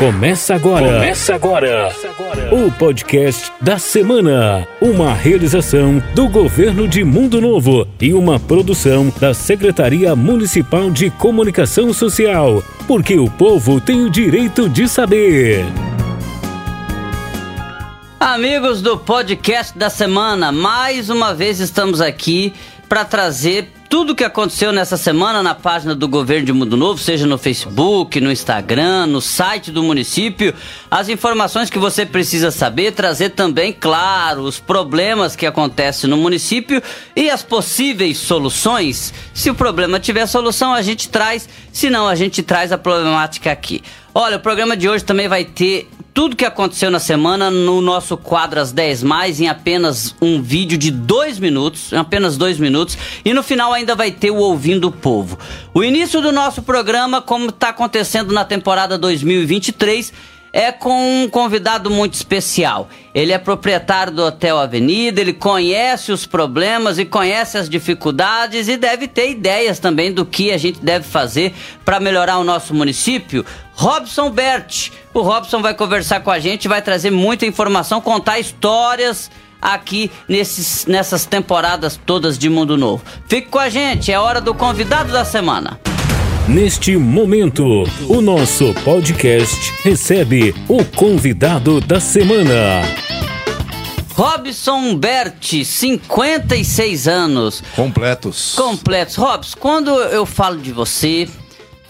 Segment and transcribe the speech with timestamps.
[0.00, 0.94] Começa agora.
[0.94, 1.92] Começa agora.
[2.50, 4.66] O podcast da semana.
[4.80, 11.92] Uma realização do governo de Mundo Novo e uma produção da Secretaria Municipal de Comunicação
[11.92, 12.64] Social.
[12.88, 15.66] Porque o povo tem o direito de saber.
[18.18, 22.54] Amigos do podcast da semana, mais uma vez estamos aqui
[22.88, 27.26] para trazer tudo que aconteceu nessa semana na página do Governo de Mundo Novo, seja
[27.26, 30.54] no Facebook, no Instagram, no site do município,
[30.88, 36.80] as informações que você precisa saber, trazer também, claro, os problemas que acontecem no município
[37.16, 39.12] e as possíveis soluções.
[39.34, 43.50] Se o problema tiver solução, a gente traz, se não, a gente traz a problemática
[43.50, 43.82] aqui.
[44.14, 48.16] Olha, o programa de hoje também vai ter tudo que aconteceu na semana no nosso
[48.16, 52.98] quadro às 10 mais em apenas um vídeo de dois minutos, em apenas dois minutos,
[53.24, 55.38] e no final ainda vai ter o Ouvindo o Povo.
[55.72, 60.12] O início do nosso programa, como está acontecendo na temporada 2023,
[60.52, 62.88] é com um convidado muito especial.
[63.14, 68.76] Ele é proprietário do Hotel Avenida, ele conhece os problemas e conhece as dificuldades e
[68.76, 73.44] deve ter ideias também do que a gente deve fazer para melhorar o nosso município.
[73.74, 74.90] Robson Bert.
[75.12, 79.30] O Robson vai conversar com a gente, vai trazer muita informação, contar histórias
[79.60, 83.02] aqui nesses, nessas temporadas todas de Mundo Novo.
[83.26, 85.80] Fique com a gente, é hora do convidado da semana.
[86.48, 92.82] Neste momento, o nosso podcast recebe o convidado da semana.
[94.14, 97.62] Robson Berti, 56 anos.
[97.74, 98.54] Completos.
[98.54, 99.16] Completos.
[99.16, 101.28] Robson, quando eu falo de você,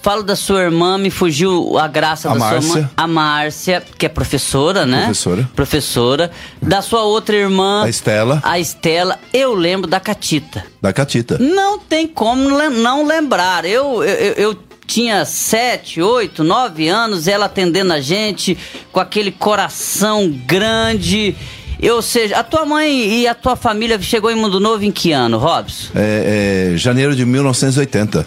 [0.02, 2.62] falo da sua irmã, me fugiu a graça A da Márcia.
[2.62, 2.90] sua irmã.
[2.96, 5.02] A Márcia, que é professora, né?
[5.02, 5.50] Professora.
[5.54, 6.30] Professora.
[6.60, 7.84] Da sua outra irmã.
[7.84, 9.18] A Estela, A Estela.
[9.32, 10.64] Eu lembro da Catita.
[10.80, 11.36] da Catita.
[11.38, 13.64] Não tem como não lembrar.
[13.64, 18.58] Eu, eu, eu- tinha sete, oito, nove anos, ela atendendo a gente
[18.90, 21.36] com aquele coração grande.
[21.80, 25.12] Ou seja, a tua mãe e a tua família chegou em Mundo Novo em que
[25.12, 25.90] ano, Robson?
[25.94, 28.26] É, é, janeiro de 1980.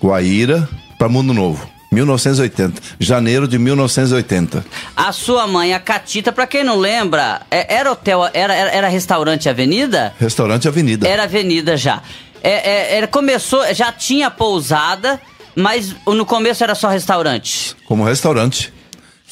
[0.00, 0.68] Guaíra
[0.98, 1.66] para Mundo Novo.
[1.92, 2.82] 1980.
[2.98, 4.64] Janeiro de 1980.
[4.96, 8.88] A sua mãe, a Catita, pra quem não lembra, é- era hotel, era, era, era
[8.88, 10.12] restaurante Avenida?
[10.18, 11.06] Restaurante Avenida.
[11.08, 12.02] Era Avenida já.
[12.42, 15.20] É, é, era, começou, já tinha pousada,
[15.54, 17.74] mas no começo era só restaurante.
[17.86, 18.72] Como restaurante.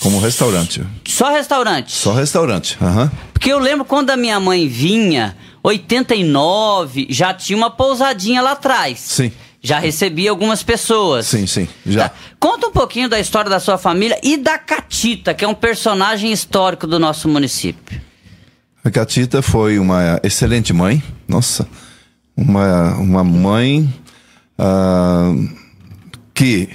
[0.00, 0.82] Como restaurante.
[1.06, 1.92] Só restaurante.
[1.92, 2.76] Só restaurante.
[2.80, 3.10] Aham.
[3.32, 8.98] Porque eu lembro quando a minha mãe vinha, 89, já tinha uma pousadinha lá atrás.
[9.00, 9.32] Sim.
[9.64, 11.26] Já recebia algumas pessoas.
[11.26, 11.66] Sim, sim.
[11.86, 12.10] Já.
[12.10, 12.14] Tá.
[12.38, 16.30] Conta um pouquinho da história da sua família e da Catita, que é um personagem
[16.30, 17.98] histórico do nosso município.
[18.84, 21.02] A Catita foi uma excelente mãe.
[21.26, 21.66] Nossa.
[22.36, 23.90] Uma, uma mãe
[24.58, 25.32] ah,
[26.34, 26.68] que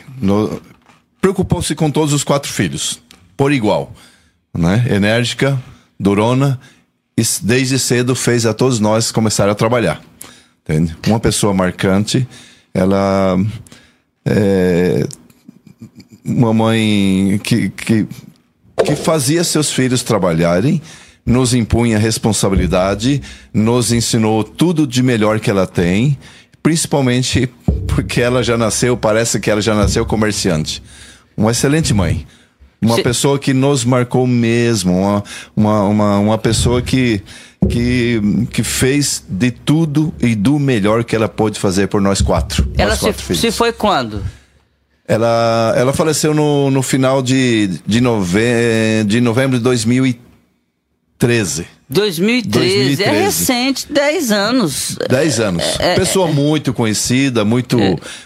[1.22, 3.00] preocupou-se com todos os quatro filhos,
[3.38, 3.94] por igual.
[4.52, 4.88] Né?
[4.90, 5.62] Enérgica,
[6.00, 6.60] durona,
[7.16, 10.02] e desde cedo fez a todos nós começar a trabalhar.
[10.64, 10.98] Entende?
[11.06, 12.28] Uma pessoa marcante,
[12.80, 13.38] ela
[14.26, 15.08] é
[16.26, 18.08] uma mãe que, que
[18.84, 20.82] que fazia seus filhos trabalharem,
[21.26, 23.22] nos impunha responsabilidade,
[23.54, 26.18] nos ensinou tudo de melhor que ela tem,
[26.64, 27.50] principalmente
[27.88, 30.82] porque ela já nasceu, parece que ela já nasceu comerciante.
[31.36, 32.26] Uma excelente mãe.
[32.82, 35.24] Uma pessoa que nos marcou mesmo, uma,
[35.56, 37.22] uma, uma, uma pessoa que,
[37.68, 42.72] que, que fez de tudo e do melhor que ela pôde fazer por nós quatro.
[42.78, 44.24] Ela nós se, quatro se foi quando?
[45.06, 51.68] Ela, ela faleceu no, no final de, de, nove, de novembro de 2013.
[51.90, 53.04] 2013.
[53.04, 53.24] É 2013.
[53.24, 54.98] recente, 10 anos.
[55.10, 55.64] Dez anos.
[55.80, 57.78] É, Pessoa muito conhecida, muito,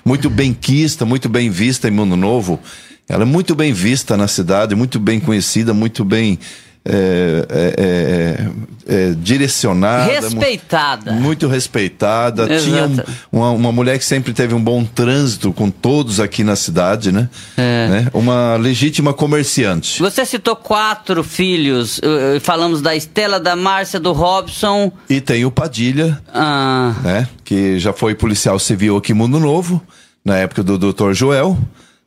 [0.04, 2.60] muito benquista, muito bem vista em Mundo Novo.
[3.08, 6.40] Ela é muito bem vista na cidade, muito bem conhecida, muito bem
[6.86, 8.46] é, é,
[8.90, 10.06] é, é, direcionada.
[10.30, 11.12] mu- Respeitada.
[11.14, 12.44] Muito respeitada.
[12.54, 12.64] Exato.
[12.66, 12.86] Tinha
[13.32, 17.10] um- uma, uma mulher que sempre teve um bom trânsito com todos aqui na cidade,
[17.12, 17.30] né?
[17.56, 17.88] É.
[17.88, 18.08] Né?
[18.14, 20.02] Uma legítima comerciante.
[20.02, 22.02] Você citou quatro filhos.
[22.04, 24.92] eh, eh, Falamos da Estela, da Márcia, do Robson.
[25.10, 27.28] E tem o Padilha, Ah, né?
[27.46, 29.82] Que já foi policial civil aqui em Mundo Novo,
[30.26, 31.14] na época do Dr.
[31.14, 31.58] Joel,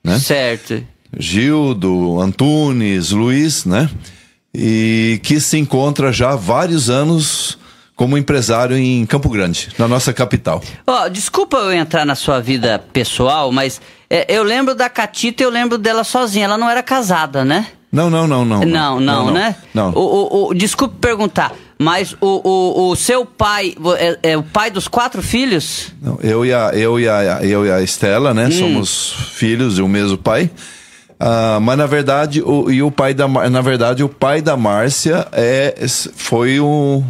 [0.06, 0.19] né?
[0.19, 0.82] certo.
[1.19, 3.88] Gildo, Antunes, Luiz, né?
[4.55, 7.58] E que se encontra já há vários anos
[7.94, 10.62] como empresário em Campo Grande, na nossa capital.
[10.87, 13.81] Ó, desculpa eu entrar na sua vida pessoal, mas
[14.11, 16.44] eh, eu lembro da Catita e eu lembro dela sozinha.
[16.44, 17.67] Ela não era casada, né?
[17.91, 18.61] Não, não, não, não.
[18.64, 19.56] Não, não, né?
[19.73, 19.91] Não.
[19.93, 24.70] O, o, o- desculpe perguntar, mas o, o, o seu pai é, é o pai
[24.70, 25.93] dos quatro filhos?
[26.00, 28.34] Não, eu e a eu e a eu e a Estela, Hum.
[28.34, 30.50] né, somos filhos de um mesmo pai.
[31.19, 35.26] Ah, mas na verdade, o, e o pai da na verdade o pai da Márcia
[35.32, 35.75] é
[36.14, 37.02] foi o,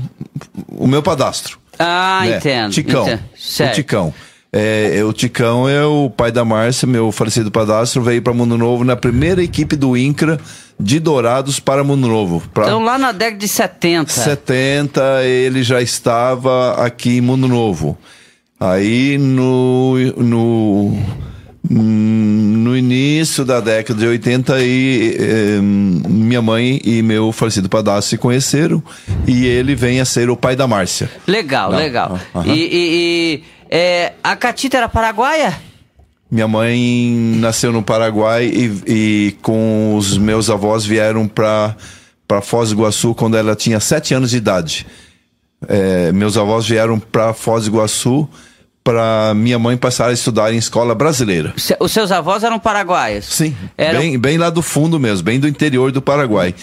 [0.69, 1.59] o meu padastro.
[1.79, 2.37] Ah, né?
[2.37, 2.73] entendo.
[2.73, 3.03] Ticão.
[3.03, 3.23] entendo.
[3.35, 3.73] O.
[3.75, 4.15] Ticão.
[4.53, 8.85] É, o Ticão é o pai da Márcia, meu falecido padastro, veio para Mundo Novo
[8.85, 10.39] na primeira equipe do INCRA
[10.79, 12.43] de Dourados para Mundo Novo.
[12.55, 14.11] Pra Então lá na década de 70.
[14.11, 17.99] 70 ele já estava aqui em Mundo Novo.
[18.59, 20.97] Aí no, no,
[21.69, 28.19] no início da década de 80 aí, eh, minha mãe e meu falecido padastro se
[28.19, 28.83] conheceram
[29.27, 31.11] e ele vem a ser o pai da Márcia.
[31.27, 32.19] Legal, Não, legal.
[32.35, 32.43] ah.
[32.47, 35.57] E, e- e, é, a Catita era paraguaia?
[36.31, 41.77] Minha mãe nasceu no Paraguai e, e com os meus avós vieram para
[42.27, 44.85] para Foz do Iguaçu quando ela tinha sete anos de idade.
[45.69, 48.29] É, meus avós vieram para Foz do Iguaçu
[48.87, 51.53] para minha mãe passar a estudar em escola brasileira.
[51.81, 53.25] Os seus avós eram paraguaios?
[53.25, 56.55] Sim, Eram- bem, bem lá do fundo mesmo, bem do interior do Paraguai.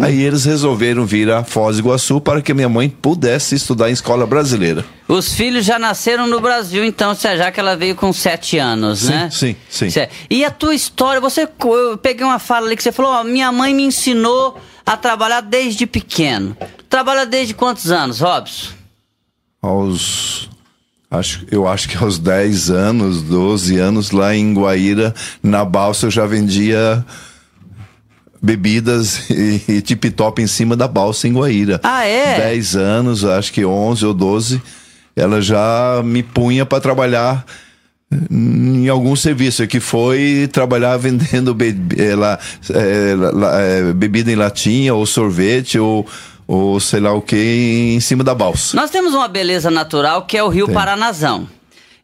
[0.00, 3.92] Aí eles resolveram vir a Foz do Iguaçu para que minha mãe pudesse estudar em
[3.92, 4.86] escola brasileira.
[5.06, 9.10] Os filhos já nasceram no Brasil, então, já que ela veio com sete anos, Sim,
[9.10, 9.28] né?
[9.30, 9.90] sim, sim.
[9.90, 10.14] Certo.
[10.30, 13.52] E a tua história, você, eu peguei uma fala ali que você falou, ó, minha
[13.52, 16.56] mãe me ensinou a trabalhar desde pequeno.
[16.88, 18.74] Trabalha desde quantos anos, Robson?
[19.62, 20.48] aos
[21.10, 26.10] acho, eu acho que aos 10 anos, 12 anos lá em Guaíra, na balsa eu
[26.10, 27.04] já vendia
[28.42, 31.80] bebidas e, e tip-top em cima da balsa em Guaíra.
[31.82, 32.38] Ah, é?
[32.38, 34.62] 10 anos, acho que 11 ou 12,
[35.14, 37.44] ela já me punha para trabalhar
[38.30, 42.38] em algum serviço que foi trabalhar vendendo be eh, lá,
[42.70, 46.06] eh, lá, eh, bebida em latinha ou sorvete ou,
[46.46, 48.76] ou sei lá o que em cima da balsa.
[48.76, 50.74] Nós temos uma beleza natural que é o Rio Tem.
[50.74, 51.48] Paranazão.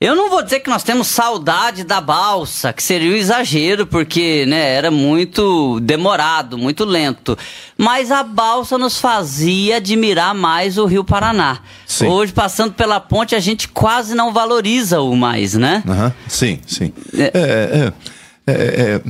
[0.02, 4.44] Eu não vou dizer que nós temos saudade da balsa, que seria um exagero, porque
[4.46, 7.38] né, era muito demorado, muito lento.
[7.78, 11.60] Mas a balsa nos fazia admirar mais o Rio Paraná.
[11.86, 12.08] Sim.
[12.08, 15.84] Hoje, passando pela ponte, a gente quase não valoriza o mais, né?
[15.88, 16.92] Aham, Sim, sim.
[17.16, 17.22] É.
[17.22, 17.92] É, é,
[18.44, 19.02] é, é,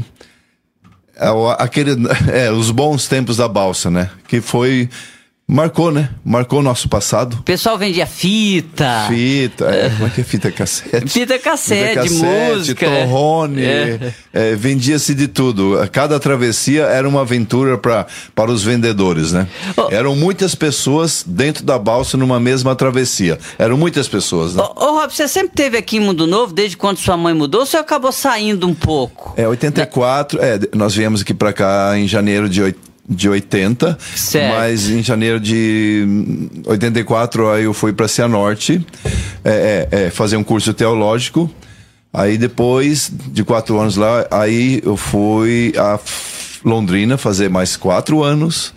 [1.17, 1.93] é, aquele,
[2.31, 4.11] é, os bons tempos da balsa, né?
[4.29, 4.91] Que foi.
[5.53, 6.09] Marcou, né?
[6.25, 7.37] Marcou o nosso passado.
[7.41, 9.05] O pessoal vendia fita.
[9.09, 11.09] Fita, é, como é que é fita cassete?
[11.09, 12.87] Fita cassete, Fita música.
[12.89, 14.13] torrone, É.
[14.33, 15.79] é, vendia-se de tudo.
[15.93, 19.47] Cada travessia era uma aventura pra, para os vendedores, né?
[19.77, 19.89] Oh.
[19.91, 23.39] Eram muitas pessoas dentro da balsa numa mesma travessia.
[23.59, 24.63] Eram muitas pessoas, né?
[24.63, 27.61] Ô, ô Rob, você sempre teve aqui em Mundo Novo, desde quando sua mãe mudou,
[27.61, 29.35] ou você acabou saindo um pouco?
[29.37, 32.79] É, 84, é, nós viemos aqui pra cá em janeiro de, oit-
[33.13, 34.55] de 80, Certo.
[34.55, 38.85] mas em janeiro de hum, 84 aí eu fui pra Cianorte
[39.45, 41.51] é, é, é, fazer um curso teológico.
[42.13, 45.99] Aí depois de quatro anos lá, aí eu fui a
[46.65, 48.75] Londrina fazer mais quatro anos.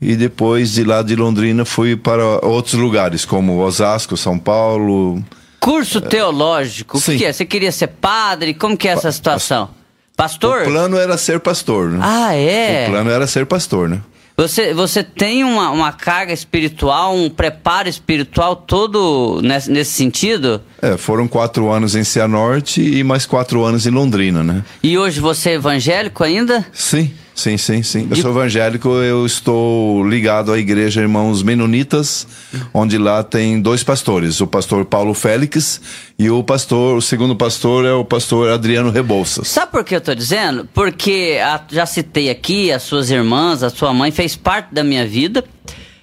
[0.00, 5.22] E depois de lá de Londrina fui para outros lugares, como Osasco, São Paulo.
[5.58, 7.32] Curso teológico, o que, que é?
[7.32, 8.54] Você queria ser padre?
[8.54, 9.70] Como que é essa situação?
[10.16, 10.62] Pastor?
[10.62, 11.98] O plano era ser pastor, né?
[12.00, 12.86] Ah, é?
[12.86, 14.00] O plano era ser pastor, né?
[14.38, 20.60] Você, você tem uma, uma carga espiritual, um preparo espiritual todo nesse, nesse sentido?
[20.82, 24.62] É, foram quatro anos em Cianorte e mais quatro anos em Londrina, né?
[24.82, 26.66] E hoje você é evangélico ainda?
[26.72, 28.08] Sim, sim, sim, sim.
[28.10, 32.26] Eu sou evangélico, eu estou ligado à igreja Irmãos Menonitas,
[32.74, 35.80] onde lá tem dois pastores, o pastor Paulo Félix
[36.18, 39.48] e o pastor, o segundo pastor é o pastor Adriano Rebouças.
[39.48, 40.66] Sabe por que eu tô dizendo?
[40.74, 45.06] Porque a- já citei aqui, as suas irmãs, a sua mãe fez parte da minha
[45.06, 45.44] vida.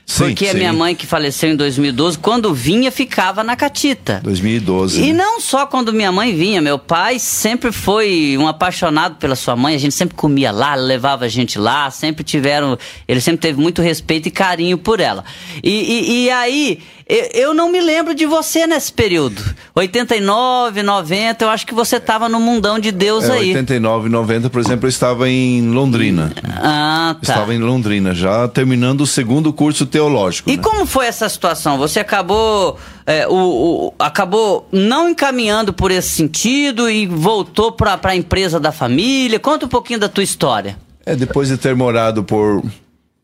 [0.05, 0.57] Sim, porque a sim.
[0.57, 4.19] minha mãe, que faleceu em 2012, quando vinha, ficava na Catita.
[4.24, 5.01] 2012.
[5.01, 5.24] E né?
[5.24, 9.75] não só quando minha mãe vinha, meu pai sempre foi um apaixonado pela sua mãe,
[9.75, 13.81] a gente sempre comia lá, levava a gente lá, sempre tiveram, ele sempre teve muito
[13.81, 15.24] respeito e carinho por ela.
[15.63, 16.79] E, e- e aí,
[17.33, 19.41] eu, não me lembro de você nesse período.
[19.75, 23.48] 89, 90, eu acho que você tava no mundão de Deus É, aí.
[23.50, 26.31] 89, 90, por exemplo, eu estava em Londrina.
[26.57, 27.33] Ah, tá.
[27.33, 30.50] Estava em Londrina, já terminando o segundo curso teológico.
[30.50, 30.62] E né?
[30.63, 31.77] como foi essa situação?
[31.77, 33.33] Você acabou, é, o,
[33.88, 39.39] o- acabou não encaminhando por esse sentido e voltou para a empresa da família?
[39.39, 40.77] Conta um pouquinho da tua história.
[41.05, 42.63] É, depois de ter morado por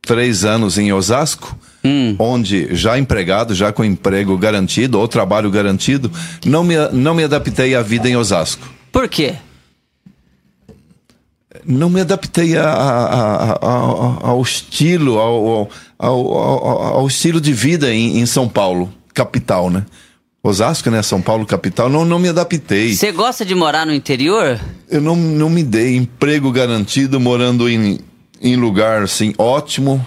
[0.02, 2.14] três anos em Osasco, Hum.
[2.20, 6.12] onde já empregado, já com emprego garantido ou trabalho garantido,
[6.46, 8.68] não me, não me adaptei à vida em Osasco.
[8.92, 9.36] Por quê?
[11.66, 17.94] Não me adaptei a- a- a- ao estilo, ao, ao, ao- ao estilo de vida
[17.94, 19.86] em, em São Paulo, capital, né?
[20.42, 21.02] Osasco, né?
[21.04, 21.90] São Paulo, capital.
[21.90, 22.96] Não, não me adaptei.
[22.96, 24.60] Você gosta de morar no interior?
[24.90, 28.00] eu não, não me dei emprego garantido morando em,
[28.42, 30.04] em lugar assim ótimo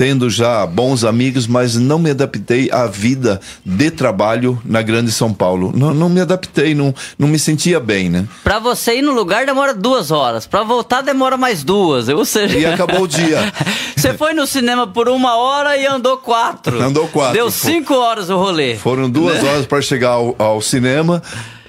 [0.00, 5.30] tendo já bons amigos, mas não me adaptei à vida de trabalho na Grande São
[5.30, 5.74] Paulo.
[5.76, 8.26] Não, não me adaptei, não, não me sentia bem, né?
[8.42, 12.08] Pra você ir no lugar demora duas horas, pra voltar demora mais duas.
[12.08, 12.56] Ou seja...
[12.56, 13.52] E acabou o dia.
[13.94, 16.80] você foi no cinema por uma hora e andou quatro.
[16.80, 17.34] Andou quatro.
[17.34, 18.76] Deu cinco horas o rolê.
[18.76, 21.22] Foram duas horas para chegar ao, ao cinema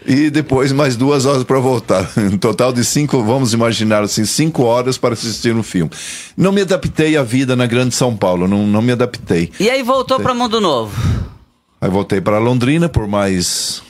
[0.06, 2.10] e depois mais duas horas para voltar.
[2.18, 5.92] Um total de cinco, vamos imaginar assim, cinco horas para assistir um filme.
[6.38, 9.52] Não me adaptei à vida na Grande São Paulo, não, não me adaptei.
[9.60, 10.96] E aí voltou para Mundo Novo?
[11.80, 13.82] Aí voltei para Londrina por mais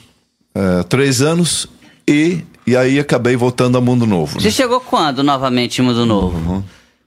[0.56, 1.68] uh, três anos
[2.08, 4.40] e, e aí acabei voltando a Mundo Novo.
[4.40, 4.52] Você né?
[4.52, 6.36] chegou quando novamente em Mundo Novo?
[6.36, 6.62] Uhum.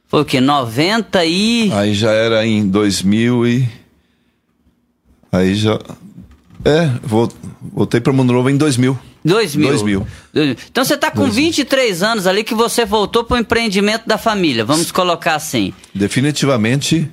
[0.08, 0.40] Foi o que?
[0.40, 1.72] 90 e.
[1.74, 3.70] Aí já era em 2000 e.
[5.32, 5.80] Aí já.
[6.65, 8.98] É, voltei para Mundo Novo em 2000.
[9.24, 9.69] 2000.
[10.34, 10.57] 2000.
[10.69, 11.43] Então você está com 2000.
[11.43, 15.72] 23 anos ali que você voltou para o empreendimento da família, vamos colocar assim.
[15.93, 17.10] Definitivamente.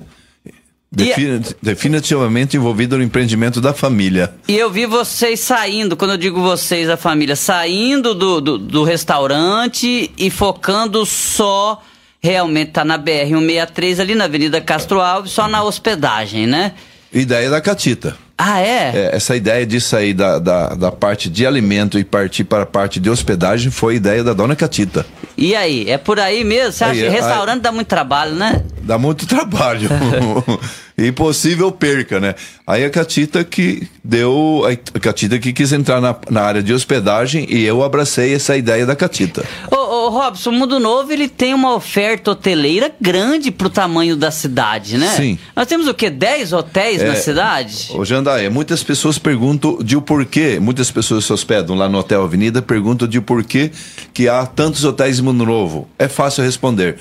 [0.95, 4.35] Defin definitivamente envolvido no empreendimento da família.
[4.47, 8.83] E eu vi vocês saindo, quando eu digo vocês, a família, saindo do, do, do
[8.83, 11.81] restaurante e focando só
[12.21, 16.73] realmente tá na BR-163 ali na Avenida Castro Alves, só na hospedagem, né?
[17.11, 18.15] Ideia da Catita.
[18.37, 18.91] Ah, é?
[18.95, 19.15] é?
[19.15, 22.99] Essa ideia de sair da, da, da, parte de alimento e partir para a parte
[22.99, 25.05] de hospedagem foi ideia da dona Catita.
[25.37, 25.89] E aí?
[25.89, 26.71] É por aí mesmo?
[26.71, 28.63] Você acha que restaurante aí, dá muito trabalho, né?
[28.81, 29.89] Dá muito trabalho.
[30.97, 32.35] e possível perca, né?
[32.65, 34.63] Aí a Catita que deu.
[34.65, 38.85] A Catita que quis entrar na, na área de hospedagem e eu abracei essa ideia
[38.85, 39.43] da Catita.
[39.71, 39.82] Ô
[40.23, 45.09] Robson, o Mundo Novo ele tem uma oferta hoteleira grande pro tamanho da cidade, né?
[45.17, 45.37] Sim.
[45.53, 46.09] Nós temos o quê?
[46.09, 47.89] 10 hotéis é, na cidade?
[47.93, 52.23] Ô, Jandaia, muitas pessoas perguntam de o porquê, muitas pessoas se hospedam lá no Hotel
[52.23, 53.69] Avenida, perguntam de porquê
[54.13, 55.89] que há tantos hotéis em Mundo Novo.
[55.99, 56.97] É fácil responder.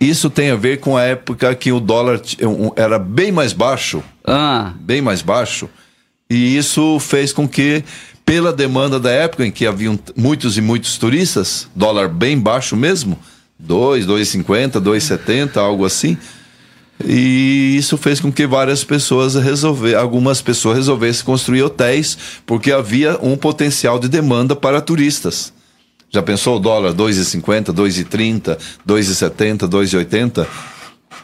[0.00, 2.20] Isso tem a ver com a época que o dólar
[2.74, 4.02] era bem mais baixo.
[4.26, 4.72] Ah.
[4.80, 5.68] Bem mais baixo.
[6.28, 7.84] E isso fez com que,
[8.30, 13.18] pela demanda da época em que haviam muitos e muitos turistas, dólar bem baixo mesmo,
[13.58, 16.16] 2, 2,50, 2,70, algo assim.
[17.04, 23.18] E isso fez com que várias pessoas resolver, algumas pessoas resolvessem construir hotéis, porque havia
[23.20, 25.52] um potencial de demanda para turistas.
[26.08, 28.56] Já pensou o dólar 2,50, 2,30,
[28.86, 30.46] 2,70, 2,80?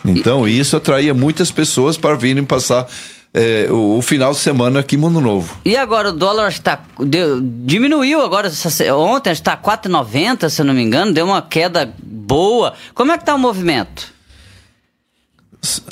[0.05, 2.89] Então, isso atraía muitas pessoas para virem passar
[3.37, 5.59] é, o, o, final de semana aqui em Mundo Novo.
[5.63, 8.51] E agora o dólar está deu, diminuiu agora
[8.97, 12.73] ontem está 4,90 se eu não me engano, deu uma queda boa.
[12.95, 14.11] Como é que está o movimento?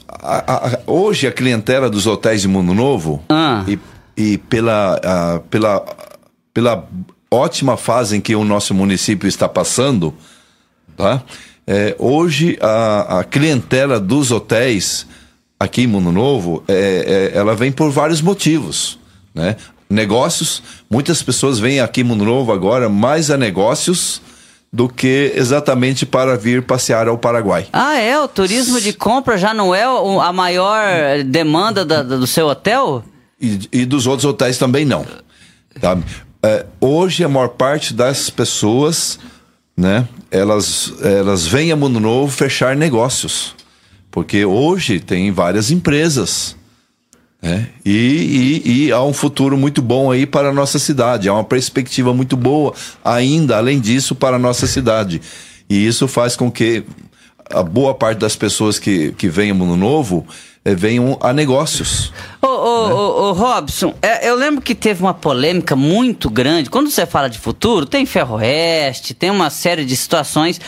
[0.09, 3.63] A, a, hoje a clientela dos hotéis de Mundo Novo ah.
[3.69, 3.79] e,
[4.17, 5.85] e pela, a, pela,
[6.55, 6.89] pela
[7.31, 10.15] ótima fase em que o nosso município está passando,
[10.97, 11.23] tá?
[11.67, 15.07] É, hoje a, a, clientela dos hotéis
[15.64, 18.99] aqui em Mundo Novo, é, é, ela vem por vários motivos,
[19.35, 19.56] né?
[19.88, 24.21] Negócios, muitas pessoas vêm aqui em Mundo Novo agora mais a negócios
[24.73, 27.66] do que exatamente para vir passear ao Paraguai.
[27.73, 28.18] Ah, é?
[28.18, 33.04] O turismo de compra já não é a maior demanda da, do seu hotel?
[33.40, 35.06] E, e dos outros hotéis também não.
[35.80, 35.97] Tá?
[36.44, 39.18] é, hoje a maior parte das pessoas,
[39.76, 43.54] né, elas, elas vêm a Mundo Novo fechar negócios.
[44.14, 46.54] Porque hoje tem várias empresas.
[47.42, 47.66] Né?
[47.85, 51.28] E, e, e, há um futuro muito bom aí para a nossa cidade.
[51.28, 52.73] Há uma perspectiva muito boa
[53.04, 55.21] ainda, além disso, para a nossa cidade.
[55.68, 56.85] E isso faz com que
[57.50, 60.25] a boa parte das pessoas que, que a Mundo Novo
[60.64, 62.12] é, venham a negócios.
[62.40, 62.94] Ô, ô, né?
[62.94, 66.71] ô, ô Robson, é, eu lembro que teve uma polêmica muito grande.
[66.71, 70.61] Quando você fala de futuro, tem Ferroeste, tem uma série de situações.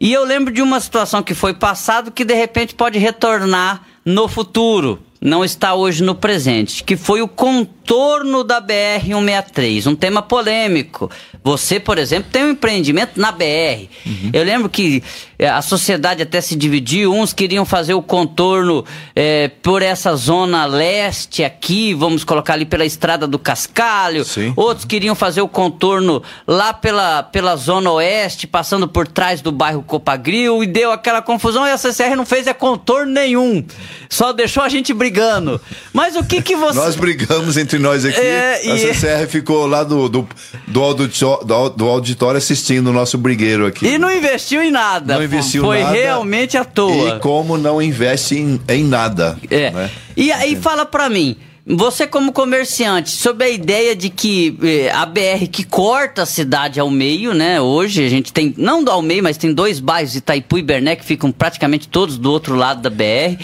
[0.00, 4.28] E eu lembro de uma situação que foi passado que de repente pode retornar no
[4.28, 11.10] futuro não está hoje no presente, que foi o contorno da BR-163, um tema polêmico.
[11.42, 13.88] Você, por exemplo, tem um empreendimento na BR.
[14.04, 14.30] Uhum.
[14.34, 15.02] Eu lembro que
[15.38, 18.84] eh, a sociedade até se dividiu, uns queriam fazer o contorno
[19.16, 24.52] é, por essa zona leste aqui, vamos colocar ali pela estrada do Cascalho, Sim.
[24.54, 29.82] outros queriam fazer o contorno lá pela, pela zona oeste, passando por trás do bairro
[29.82, 33.64] Copagril, e deu aquela confusão, e a CCR não fez é contorno nenhum,
[34.10, 35.60] só deixou a gente brigar brigando.
[35.92, 36.76] Mas o que que você.
[36.76, 38.20] Nós brigamos entre nós aqui.
[38.20, 38.60] É.
[38.72, 40.28] A CCR ficou lá do, do,
[40.66, 43.86] do, auditório, do auditório assistindo o nosso brigueiro aqui.
[43.86, 45.14] E não investiu em nada.
[45.14, 45.92] Não investiu Foi nada.
[45.92, 47.16] Foi realmente à toa.
[47.16, 49.38] E como não investe em, em nada.
[49.50, 49.70] É.
[49.70, 49.90] Né?
[50.16, 51.36] E aí fala pra mim.
[51.66, 56.78] Você como comerciante, sobre a ideia de que eh, a BR que corta a cidade
[56.78, 57.58] ao meio, né?
[57.58, 61.06] Hoje a gente tem, não ao meio, mas tem dois bairros, Itaipu e Berné, que
[61.06, 63.42] ficam praticamente todos do outro lado da BR,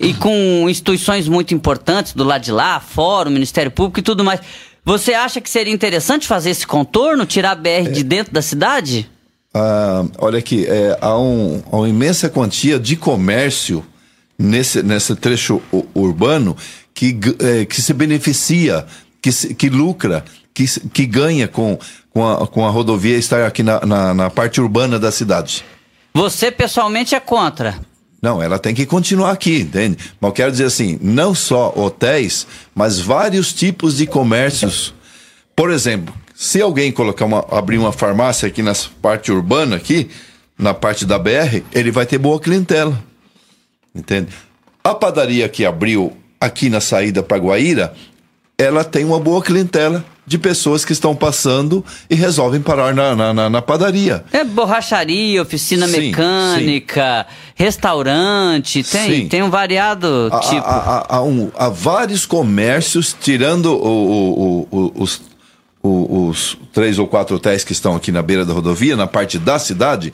[0.00, 4.40] e com instituições muito importantes do lado de lá, Fórum, Ministério Público e tudo mais.
[4.84, 9.10] Você acha que seria interessante fazer esse contorno, tirar a BR de dentro da cidade?
[9.52, 13.84] Ah, olha aqui, é, há, um, há uma imensa quantia de comércio
[14.38, 15.60] nesse, nesse trecho
[15.92, 16.56] urbano
[16.96, 18.86] que, é, que se beneficia,
[19.20, 20.24] que, que lucra,
[20.54, 21.78] que, que ganha com,
[22.10, 25.62] com, a, com a rodovia estar aqui na, na, na parte urbana da cidade.
[26.14, 27.78] Você pessoalmente é contra?
[28.22, 29.98] Não, ela tem que continuar aqui, entende?
[30.18, 34.94] Mas eu quero dizer assim, não só hotéis, mas vários tipos de comércios.
[35.54, 38.72] Por exemplo, se alguém colocar uma, abrir uma farmácia aqui na
[39.02, 40.08] parte urbana aqui,
[40.58, 42.98] na parte da BR, ele vai ter boa clientela.
[43.94, 44.28] Entende?
[44.82, 47.92] A padaria que abriu aqui na saída para Guaíra,
[48.58, 53.32] ela tem uma boa clientela de pessoas que estão passando e resolvem parar na, na,
[53.32, 54.24] na, na padaria.
[54.32, 56.12] É borracharia, oficina sim, sim.
[57.54, 60.66] restaurante, tem, tem um variado há, tipo.
[60.66, 65.22] Há, há, um, há, vários comércios, tirando o, o, o, os,
[65.82, 69.60] os três ou quatro hotéis que estão aqui na beira da rodovia, na parte da
[69.60, 70.12] cidade,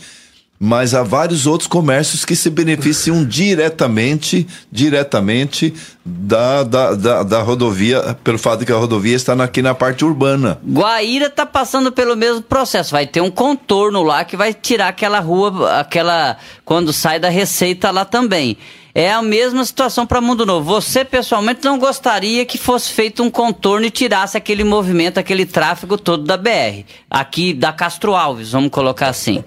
[0.64, 8.16] mas há vários outros comércios que se beneficiam diretamente, diretamente da, da, da, da rodovia,
[8.23, 10.61] pelo fato de que a rodovia está aqui na parte urbana.
[10.64, 15.19] Guaíra está passando pelo mesmo processo, vai ter um contorno lá que vai tirar aquela
[15.19, 18.57] rua, aquela quando sai da receita lá também.
[18.95, 20.81] É a mesma situação para Mundo Novo.
[20.81, 25.99] Você, pessoalmente, não gostaria que fosse feito um contorno e tirasse aquele movimento, aquele tráfego
[25.99, 26.85] todo da BR.
[27.11, 29.42] Aqui da Castro Alves, vamos colocar assim.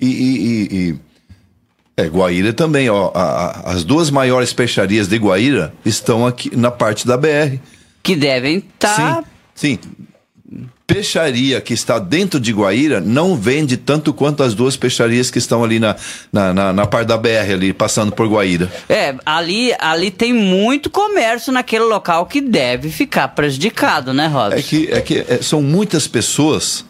[0.00, 0.96] E, e, e,
[1.96, 3.10] é, Guaíra também, ó.
[3.14, 7.58] A, a, as duas maiores peixarias de Guaíra estão aqui na parte da BR.
[8.02, 8.96] Que devem estar.
[8.96, 9.24] Tá...
[9.54, 9.90] Sim, sim.
[10.86, 15.64] Peixaria que está dentro de Guaíra não vende tanto quanto as duas peixarias que estão
[15.64, 15.96] ali na,
[16.30, 18.70] na, na, na parte da BR, ali, passando por Guaíra.
[18.88, 24.58] É, ali, ali tem muito comércio naquele local que deve ficar prejudicado, né, Robson?
[24.58, 26.84] É que, é que é, são muitas pessoas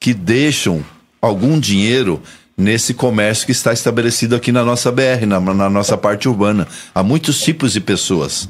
[0.00, 0.84] que deixam
[1.24, 2.22] algum dinheiro
[2.56, 6.68] nesse comércio que está estabelecido aqui na nossa BR, na, na nossa parte urbana.
[6.94, 8.48] Há muitos tipos de pessoas.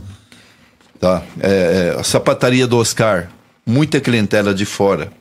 [1.01, 1.23] Tá?
[1.41, 3.29] É, é, a sapataria do Oscar,
[3.65, 5.13] muita clientela de fora.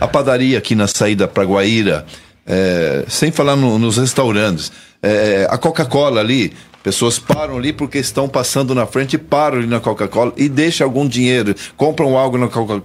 [0.00, 2.04] A padaria aqui na saída para Guaíra,
[2.44, 4.70] é, sem falar no, nos restaurantes.
[5.02, 6.52] É, a Coca-Cola ali,
[6.82, 11.08] pessoas param ali porque estão passando na frente, param ali na Coca-Cola e deixam algum
[11.08, 12.36] dinheiro, compram algo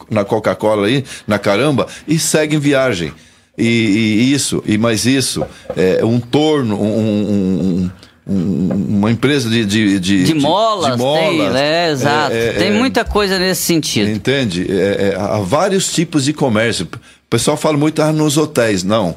[0.10, 3.12] na Coca-Cola aí, na caramba, e seguem viagem
[3.58, 5.44] e, e isso, e mais isso,
[5.76, 7.92] é, um torno, um, um,
[8.28, 11.92] um, uma empresa de de, de, de molas, de molas tem, né?
[11.92, 12.36] Exato.
[12.36, 14.12] É, é, tem muita coisa nesse sentido.
[14.12, 14.68] Entende?
[14.70, 16.86] É, é, há vários tipos de comércio.
[16.86, 18.84] O pessoal fala muito ah, nos hotéis.
[18.84, 19.16] Não.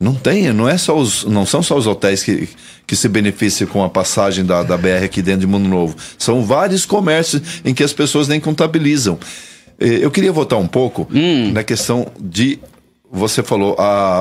[0.00, 2.48] Não tem, não é só os, não são só os hotéis que,
[2.86, 5.94] que se beneficiam com a passagem da, da BR aqui dentro de Mundo Novo.
[6.18, 9.16] São vários comércios em que as pessoas nem contabilizam.
[9.78, 11.52] Eu queria voltar um pouco hum.
[11.52, 12.58] na questão de
[13.12, 13.76] você falou,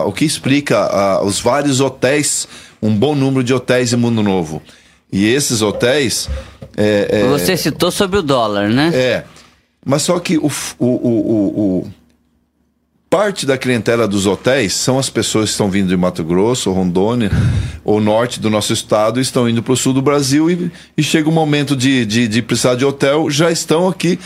[0.06, 2.46] o que explica os vários hotéis,
[2.82, 4.62] um bom número de hotéis em Mundo Novo.
[5.12, 6.30] E esses hotéis.
[6.76, 8.92] É, é, você citou sobre o dólar, né?
[8.94, 9.24] É.
[9.86, 11.92] Mas só que o, o, o, o,
[13.10, 17.32] parte da clientela dos hotéis são as pessoas que estão vindo de Mato Grosso, Rondônia,
[17.84, 21.04] ou norte do nosso estado, e estão indo para o sul do Brasil e, e
[21.04, 24.20] chega o momento de, de, de precisar de hotel, já estão aqui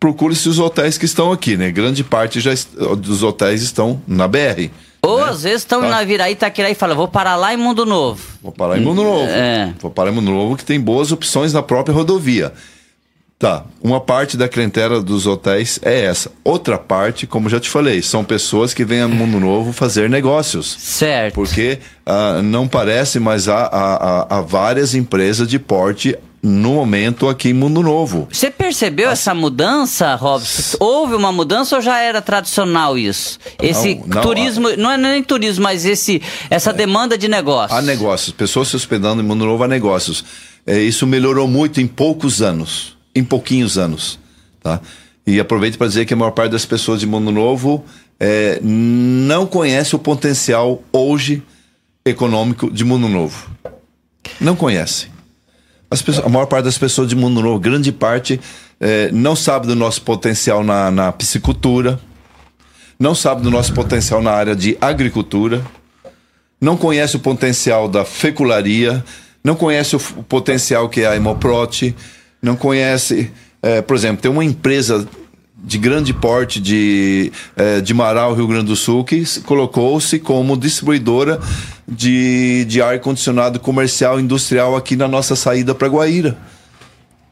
[0.00, 1.70] procure-se os hotéis que estão aqui, né?
[1.70, 2.52] Grande parte já
[2.96, 4.70] dos hotéis estão na BR.
[5.02, 5.30] Ou né?
[5.30, 5.88] às vezes estão tá?
[5.88, 8.22] na Viraí, Itaquiraí e fala, vou parar lá em Mundo Novo.
[8.42, 9.28] Vou parar em Mundo Novo.
[9.28, 9.74] É.
[9.78, 12.52] Vou parar em Mundo Novo que tem boas opções na própria rodovia.
[13.38, 16.30] Tá, uma parte da clientela dos hotéis é essa.
[16.44, 20.76] Outra parte, como já te falei, são pessoas que vêm a Mundo Novo fazer negócios.
[20.78, 21.36] Certo.
[21.36, 27.50] Porque uh, não parece, mas há, há, há várias empresas de porte no momento aqui
[27.50, 28.26] em Mundo Novo.
[28.32, 30.76] Você percebeu essa mudança, Robson?
[30.80, 33.38] Houve uma mudança ou já era tradicional isso?
[33.60, 34.76] Esse não, não, turismo, há...
[34.76, 37.78] não é nem turismo, mas esse, essa é, demanda de negócios.
[37.78, 40.24] Há negócios, pessoas se hospedando em Mundo Novo há negócios.
[40.66, 44.18] É, isso melhorou muito em poucos anos, em pouquinhos anos,
[44.62, 44.80] tá?
[45.26, 47.84] E aproveito para dizer que a maior parte das pessoas de Mundo Novo
[48.18, 51.42] é, não conhece o potencial hoje
[52.04, 53.50] econômico de Mundo Novo.
[54.40, 55.08] Não conhece.
[55.90, 58.40] Pessoas, a maior parte das pessoas de Mundo Novo, grande parte,
[58.78, 61.98] é, não sabe do nosso potencial na, na piscicultura,
[62.98, 65.64] não sabe do nosso potencial na área de agricultura,
[66.60, 69.04] não conhece o potencial da fecularia,
[69.42, 71.94] não conhece o potencial que é a hemoprote,
[72.40, 73.30] não conhece.
[73.62, 75.08] É, por exemplo, tem uma empresa
[75.62, 81.40] de grande porte de, é, de Marau, Rio Grande do Sul, que colocou-se como distribuidora
[81.90, 86.38] de, de ar-condicionado comercial industrial aqui na nossa saída para Guaíra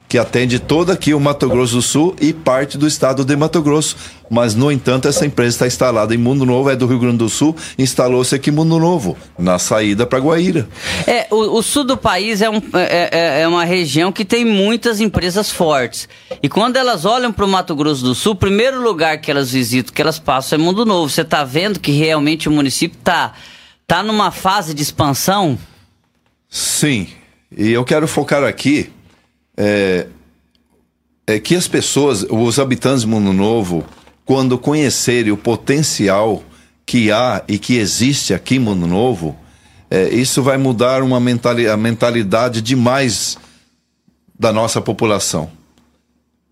[0.09, 3.61] que atende todo aqui o Mato Grosso do Sul e parte do estado de Mato
[3.61, 3.95] Grosso.
[4.31, 7.29] Mas, no entanto, essa empresa está instalada em Mundo Novo, é do Rio Grande do
[7.29, 10.67] Sul, instalou-se aqui em Mundo Novo, na saída para Guaíra.
[11.07, 14.45] É, o, o, sul do país é, um, é, é, é, uma região que tem
[14.45, 16.09] muitas empresas fortes.
[16.43, 19.53] E quando elas olham para o Mato Grosso do Sul, o primeiro lugar que elas
[19.53, 21.09] visitam, que elas passam é Mundo Novo.
[21.09, 23.35] Você está vendo que realmente o município está
[23.89, 25.59] tá numa fase de expansão?
[26.49, 27.09] Sim.
[27.51, 28.93] E eu quero focar aqui
[29.57, 30.07] é,
[31.27, 33.85] é que as pessoas, os habitantes do Mundo Novo,
[34.27, 36.43] quando conhecerem o potencial
[36.85, 39.35] que há e que existe aqui em Mundo Novo,
[39.91, 43.39] é, isso vai mudar uma mentali a mentalidade demais
[44.39, 45.51] da nossa população.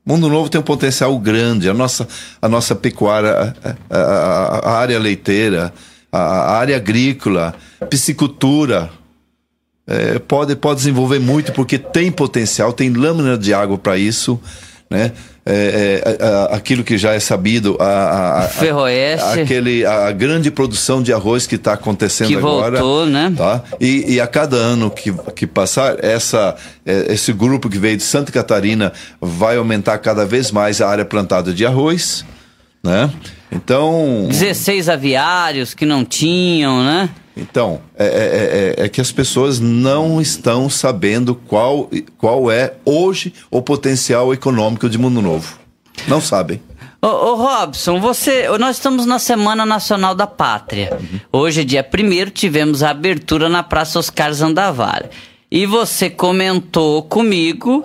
[0.05, 2.09] Mundo Novo tem um potencial grande, a nossa,
[2.40, 3.55] a nossa pecuária,
[3.90, 5.75] a, a, a área leiteira,
[6.10, 7.54] a, área agrícola,
[7.90, 8.90] piscicultura,
[9.86, 14.40] é, pode, pode desenvolver muito porque tem potencial, tem lâmina de água para isso,
[14.90, 15.12] né?
[15.48, 19.38] É, é, aquilo que já é sabido, a, a, Ferroeste.
[19.38, 22.80] aquele, a grande produção de arroz que está acontecendo que agora.
[22.80, 23.32] Voltou, né?
[23.36, 23.62] Tá?
[23.80, 28.02] E, e a cada ano que, que passar, essa, é, esse grupo que veio de
[28.02, 32.24] Santa Catarina vai aumentar cada vez mais a área plantada de arroz,
[32.87, 33.11] né?
[33.53, 34.27] Então.
[34.29, 37.11] 16 aviários que não tinham, né?
[37.37, 43.35] Então, é, é, é, é, que as pessoas não estão sabendo qual, qual é hoje
[43.51, 45.59] o potencial econômico de Mundo Novo.
[46.09, 46.62] Não sabem.
[47.03, 50.96] Ô, ô Robson, você, nós estamos na Semana Nacional da Pátria.
[50.99, 51.20] Uhum.
[51.31, 55.11] Hoje, dia 1 tivemos a abertura na Praça Oscar Zandavalha.
[55.51, 57.85] E você comentou comigo,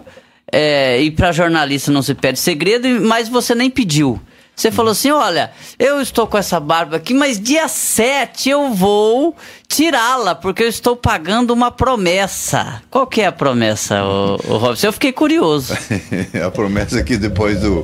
[0.50, 4.20] é, e para jornalista não se pede segredo, mas você nem pediu.
[4.62, 9.36] Você falou assim: olha, eu estou com essa barba aqui, mas dia 7 eu vou
[9.68, 12.80] tirá-la, porque eu estou pagando uma promessa.
[12.88, 14.86] Qual que é a promessa, o, o Robson?
[14.86, 15.74] Eu fiquei curioso.
[16.46, 17.84] a promessa é que depois do,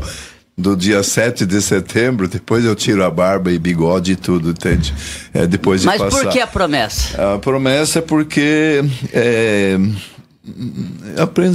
[0.55, 4.93] do dia 7 de setembro, depois eu tiro a barba e bigode e tudo, entende?
[5.33, 6.21] É, depois de Mas passar.
[6.21, 7.33] por que a promessa?
[7.33, 8.83] A promessa é porque.
[9.11, 9.79] É,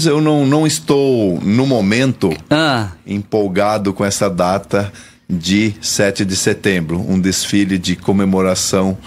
[0.04, 2.88] eu não, não estou, no momento, ah.
[3.06, 4.92] empolgado com essa data
[5.38, 8.98] de 7 de setembro, um desfile de comemoração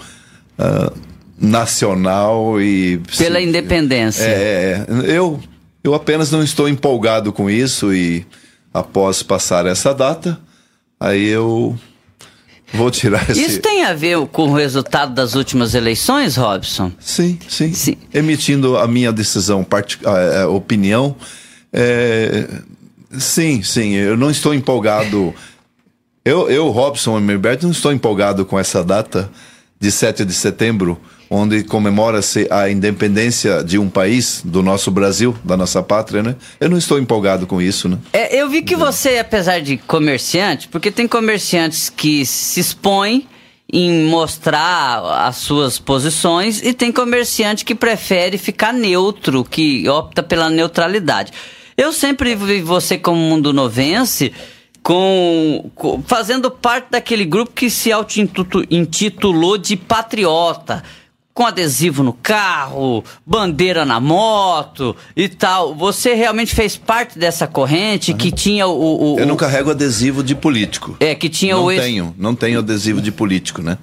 [0.58, 0.92] uh,
[1.38, 3.00] nacional e.
[3.16, 4.24] Pela independência.
[4.24, 5.40] É, é, eu,
[5.84, 8.26] eu apenas não estou empolgado com isso e
[8.74, 10.38] após passar essa data,
[10.98, 11.78] aí eu
[12.74, 13.40] Vou tirar esse...
[13.40, 16.90] Isso tem a ver com o resultado das últimas eleições, Robson?
[16.98, 17.72] Sim, sim.
[17.72, 17.96] sim.
[18.12, 19.98] Emitindo a minha decisão, part...
[20.50, 21.14] opinião.
[21.72, 22.48] É...
[23.16, 23.92] Sim, sim.
[23.92, 25.32] Eu não estou empolgado.
[26.26, 29.30] Eu, eu Robson Emerberto, não estou empolgado com essa data
[29.78, 35.56] de 7 de setembro onde comemora-se a independência de um país, do nosso Brasil, da
[35.56, 36.34] nossa pátria, né?
[36.58, 37.98] Eu não estou empolgado com isso, né?
[38.12, 43.28] É, eu vi que você, apesar de comerciante, porque tem comerciantes que se expõem
[43.72, 50.50] em mostrar as suas posições e tem comerciante que prefere ficar neutro, que opta pela
[50.50, 51.32] neutralidade.
[51.76, 54.32] Eu sempre vi você como mundo novense
[54.86, 60.80] com, com, fazendo parte daquele grupo que se auto-intitulou de patriota
[61.34, 65.74] com adesivo no carro, bandeira na moto e tal.
[65.74, 70.36] Você realmente fez parte dessa corrente que tinha o, o, Eu não carrego adesivo de
[70.36, 70.96] político.
[71.00, 71.72] É, que tinha não o.
[71.72, 73.78] Não tenho, não tenho adesivo de político, né?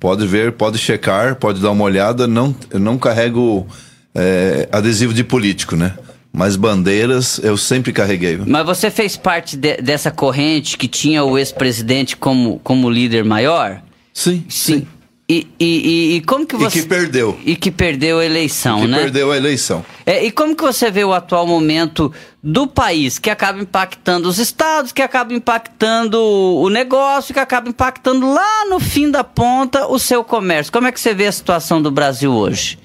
[0.00, 2.26] Pode ver, pode checar, pode dar uma olhada.
[2.26, 3.66] Não, eu não carrego
[4.14, 5.94] é, adesivo de político, né?
[6.32, 8.38] Mas bandeiras eu sempre carreguei.
[8.38, 13.82] Mas você fez parte de, dessa corrente que tinha o ex-presidente como, como líder maior?
[14.14, 14.78] Sim, sim.
[14.78, 14.86] sim.
[15.28, 16.78] E, e, e, como que você...
[16.78, 17.40] E que perdeu.
[17.44, 18.98] E que perdeu a eleição, e que né?
[18.98, 19.84] perdeu a eleição.
[20.04, 24.38] É, e como que você vê o atual momento do país, que acaba impactando os
[24.38, 29.98] estados, que acaba impactando o negócio, que acaba impactando lá no fim da ponta o
[29.98, 30.70] seu comércio?
[30.72, 32.78] Como é que você vê a situação do Brasil hoje?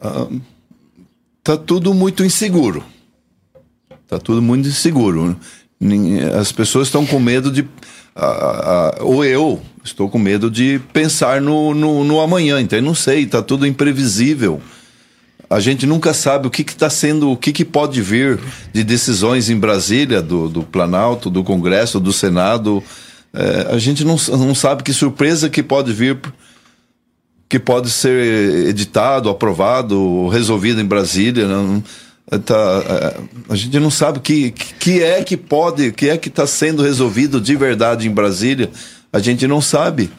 [0.00, 0.26] Ah,
[1.48, 2.84] tá tudo muito inseguro.
[4.06, 5.34] Tá tudo muito inseguro.
[6.38, 7.66] As pessoas estão com medo de
[9.00, 13.22] ou eu estou com medo de pensar no, no, no amanhã, então eu não sei,
[13.22, 14.60] está tudo imprevisível.
[15.48, 18.38] A gente nunca sabe o que está sendo, o que, que pode vir
[18.74, 22.84] de decisões em Brasília, do, do Planalto, do Congresso, do Senado.
[23.32, 26.20] É, a gente não, não sabe que surpresa que pode vir,
[27.48, 31.48] que pode ser editado, aprovado, resolvido em Brasília.
[31.48, 31.82] Não,
[32.44, 32.54] tá,
[32.86, 36.82] é, a gente não sabe que, que é que pode, que é que está sendo
[36.82, 38.70] resolvido de verdade em Brasília.
[39.12, 40.10] A gente não sabe.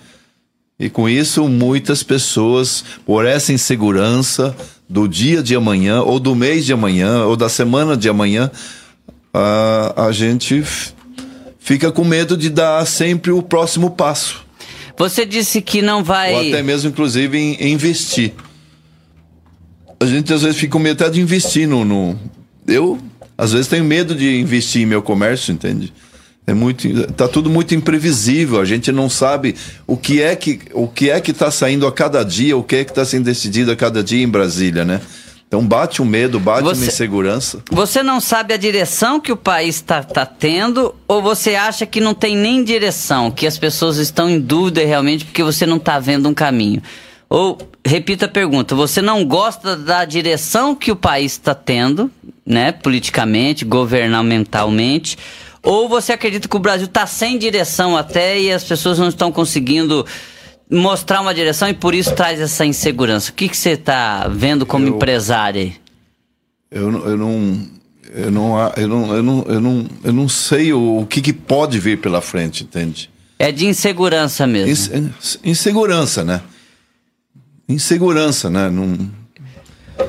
[0.80, 4.56] E com isso, muitas pessoas, por essa insegurança
[4.88, 8.50] do dia de amanhã, ou do mês de amanhã, ou da semana de amanhã,
[9.32, 10.64] a, a gente
[11.60, 14.49] fica com medo de dar sempre o próximo passo.
[15.00, 16.34] Você disse que não vai.
[16.34, 18.34] Ou até mesmo, inclusive, em, investir.
[19.98, 22.20] A gente às vezes fica com medo de investir no, no.
[22.68, 23.00] Eu,
[23.38, 25.94] às vezes, tenho medo de investir em meu comércio, entende?
[26.46, 28.60] É muito, tá tudo muito imprevisível.
[28.60, 29.56] A gente não sabe
[29.88, 32.76] o que é que o que é que está saindo a cada dia, o que
[32.76, 35.00] é que está sendo decidido a cada dia em Brasília, né?
[35.50, 37.64] Então bate um medo, bate você, uma insegurança.
[37.72, 42.00] Você não sabe a direção que o país está tá tendo ou você acha que
[42.00, 45.98] não tem nem direção, que as pessoas estão em dúvida realmente porque você não está
[45.98, 46.84] vendo um caminho?
[47.28, 52.12] Ou, repita a pergunta, você não gosta da direção que o país está tendo,
[52.46, 55.18] né, politicamente, governamentalmente,
[55.64, 59.32] ou você acredita que o Brasil está sem direção até e as pessoas não estão
[59.32, 60.06] conseguindo
[60.70, 63.32] mostrar uma direção e por isso traz essa insegurança?
[63.32, 65.76] O que, você está vendo como eu, empresário aí?
[66.70, 67.80] Eu, eu não.
[68.12, 71.32] Eu não, eu não, eu não, eu não, eu não sei o, o que, que
[71.32, 73.08] pode vir pela frente, entende?
[73.38, 75.12] É de insegurança mesmo.
[75.44, 76.42] Insegurança, né?
[77.68, 78.68] Insegurança, né?
[78.68, 79.12] Não,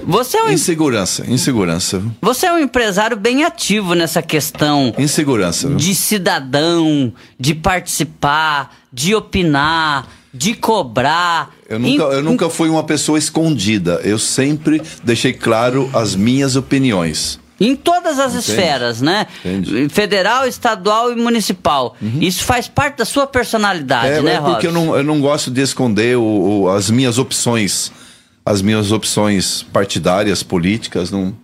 [0.04, 2.02] você é um insegurança, insegurança.
[2.22, 4.94] Você é um empresário bem ativo nessa questão.
[4.96, 5.68] Insegurança.
[5.70, 11.50] De cidadão, de participar, de opinar, de cobrar.
[11.68, 14.00] Eu nunca, eu nunca fui uma pessoa escondida.
[14.04, 17.38] Eu sempre deixei claro as minhas opiniões.
[17.60, 18.50] Em todas as Entende?
[18.50, 19.26] esferas, né?
[19.44, 19.88] Entendi.
[19.90, 21.94] Federal, estadual e municipal.
[22.00, 22.18] Uhum.
[22.20, 25.50] Isso faz parte da sua personalidade, é, né, É porque eu não, eu não gosto
[25.50, 26.22] de esconder o,
[26.62, 27.92] o, as minhas opções
[28.44, 31.34] as minhas opções partidárias, políticas, não.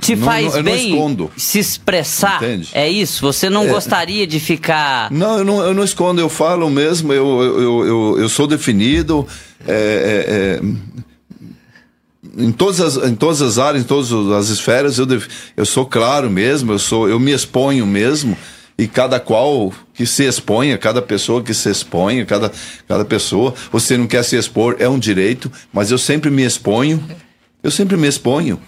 [0.00, 2.42] Te não, faz não, bem se expressar.
[2.42, 2.68] Entende?
[2.72, 3.20] É isso?
[3.22, 3.68] Você não é.
[3.68, 5.10] gostaria de ficar.
[5.10, 9.26] Não eu, não, eu não escondo, eu falo mesmo, eu, eu, eu, eu sou definido.
[9.66, 10.94] É, é, é
[12.36, 15.06] em todas, as, em todas as áreas, em todas as esferas, eu,
[15.56, 18.36] eu sou claro mesmo, eu, sou, eu me exponho mesmo
[18.76, 22.50] e cada qual que se exponha, cada pessoa que se exponha, cada,
[22.88, 27.02] cada pessoa, você não quer se expor, é um direito, mas eu sempre me exponho,
[27.62, 28.60] eu sempre me exponho.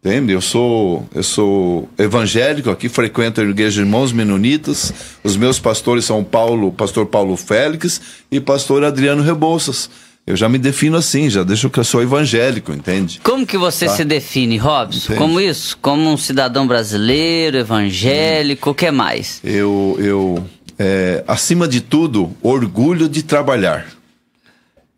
[0.00, 0.32] Entende?
[0.32, 4.92] Eu sou, eu sou evangélico aqui, frequento a igreja de irmãos menonitas.
[5.24, 9.90] Os meus pastores são Paulo, pastor Paulo Félix e pastor Adriano Rebouças.
[10.24, 13.18] Eu já me defino assim, já deixo que eu sou evangélico, entende?
[13.24, 13.96] Como que você tá?
[13.96, 14.98] se define, Robson?
[14.98, 15.18] Entende?
[15.18, 15.76] Como isso?
[15.80, 19.40] Como um cidadão brasileiro, evangélico, o que mais?
[19.42, 20.46] Eu, eu
[20.78, 23.86] é, acima de tudo, orgulho de trabalhar.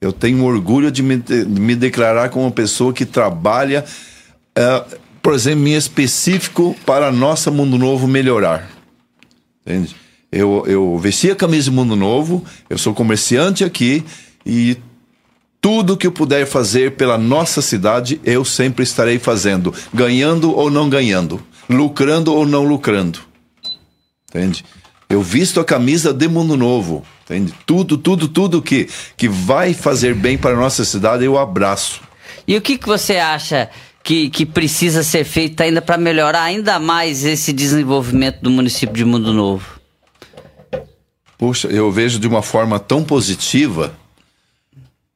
[0.01, 3.85] Eu tenho orgulho de me, de me declarar como uma pessoa que trabalha,
[4.55, 4.85] é,
[5.23, 8.71] por exemplo, em específico para nossa Mundo Novo melhorar.
[9.67, 9.95] Entende?
[10.33, 14.05] Eu, eu vesti a camisa do Mundo Novo, eu sou comerciante aqui
[14.47, 14.77] e
[15.61, 20.89] tudo que eu puder fazer pela nossa cidade, eu sempre estarei fazendo, ganhando ou não
[20.89, 23.21] ganhando, lucrando ou não lucrando.
[24.29, 24.65] Entende?
[25.09, 27.53] Eu visto a camisa de Mundo Novo, entende?
[27.67, 32.01] Tudo, tudo, tudo que, que vai fazer bem para a nossa cidade, eu abraço.
[32.47, 33.69] E o que, que você acha
[34.03, 39.05] que, que precisa ser feito ainda para melhorar ainda mais esse desenvolvimento do município de
[39.05, 39.81] Mundo Novo?
[41.39, 43.95] Puxa, eu vejo de uma forma tão positiva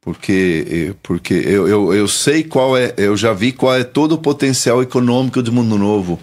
[0.05, 4.19] porque porque eu, eu, eu sei qual é, eu já vi qual é todo o
[4.19, 6.21] potencial econômico do Mundo Novo.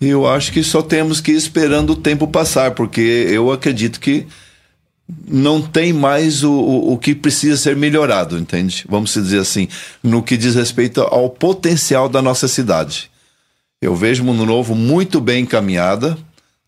[0.00, 3.98] E eu acho que só temos que ir esperando o tempo passar, porque eu acredito
[3.98, 4.28] que
[5.26, 8.84] não tem mais o, o, o que precisa ser melhorado, entende?
[8.88, 9.68] Vamos dizer assim,
[10.02, 13.10] no que diz respeito ao potencial da nossa cidade.
[13.80, 16.18] Eu vejo Mundo Novo muito bem encaminhada,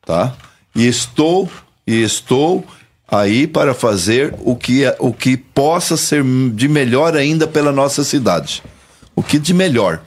[0.07, 0.35] tá?
[0.75, 1.51] E estou
[1.87, 2.65] e estou
[3.11, 6.23] aí para fazer o que, é, o que possa ser
[6.55, 8.63] de melhor ainda pela nossa cidade.
[9.17, 10.01] O que de melhor,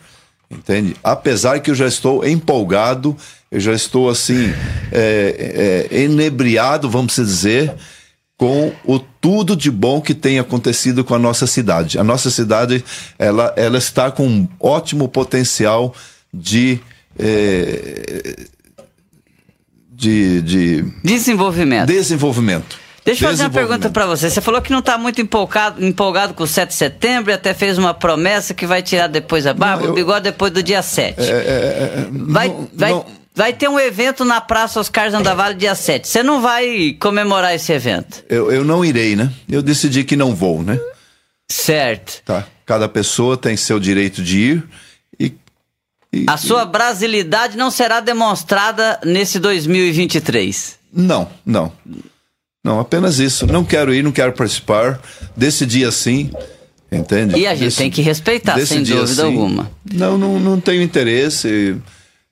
[0.49, 0.95] entende?
[1.03, 3.15] Apesar que eu já estou empolgado,
[3.51, 4.53] eu já estou assim,
[4.91, 7.75] é, é, enebriado, vamos dizer,
[8.37, 11.97] com o tudo de bom que tem acontecido com a nossa cidade.
[11.97, 12.83] A nossa cidade,
[13.17, 15.93] ela, ela está com um ótimo potencial
[16.33, 16.79] de.
[17.17, 18.47] É,
[19.91, 21.87] de, de desenvolvimento.
[21.87, 22.83] Desenvolvimento.
[23.05, 24.29] Deixa eu fazer uma pergunta para você.
[24.29, 27.53] Você falou que não está muito empolgado, empolgado com o 7 de setembro e até
[27.53, 29.91] fez uma promessa que vai tirar depois a barba, não, eu...
[29.91, 31.19] o bigode depois do dia 7.
[31.19, 33.05] É, é, é, vai, não, vai, não...
[33.35, 36.07] vai ter um evento na Praça Oscar Zandavalli dia 7.
[36.07, 38.23] Você não vai comemorar esse evento?
[38.29, 39.31] Eu, eu não irei, né?
[39.49, 40.79] Eu decidi que não vou, né?
[41.51, 42.21] Certo.
[42.25, 42.45] Tá.
[42.65, 44.63] Cada pessoa tem seu direito de ir
[45.19, 45.33] e
[46.13, 50.77] E- A sua brasilidade não será demonstrada nesse 2023.
[50.93, 51.71] Não, não.
[52.63, 53.47] Não, apenas isso.
[53.47, 55.01] Não quero ir, não quero participar.
[55.35, 56.31] Decidi assim,
[56.91, 57.35] entende?
[57.37, 59.21] E a gente Desse- tem que respeitar, sem dúvida assim.
[59.23, 59.71] alguma.
[59.91, 61.75] Não, não, não tenho interesse.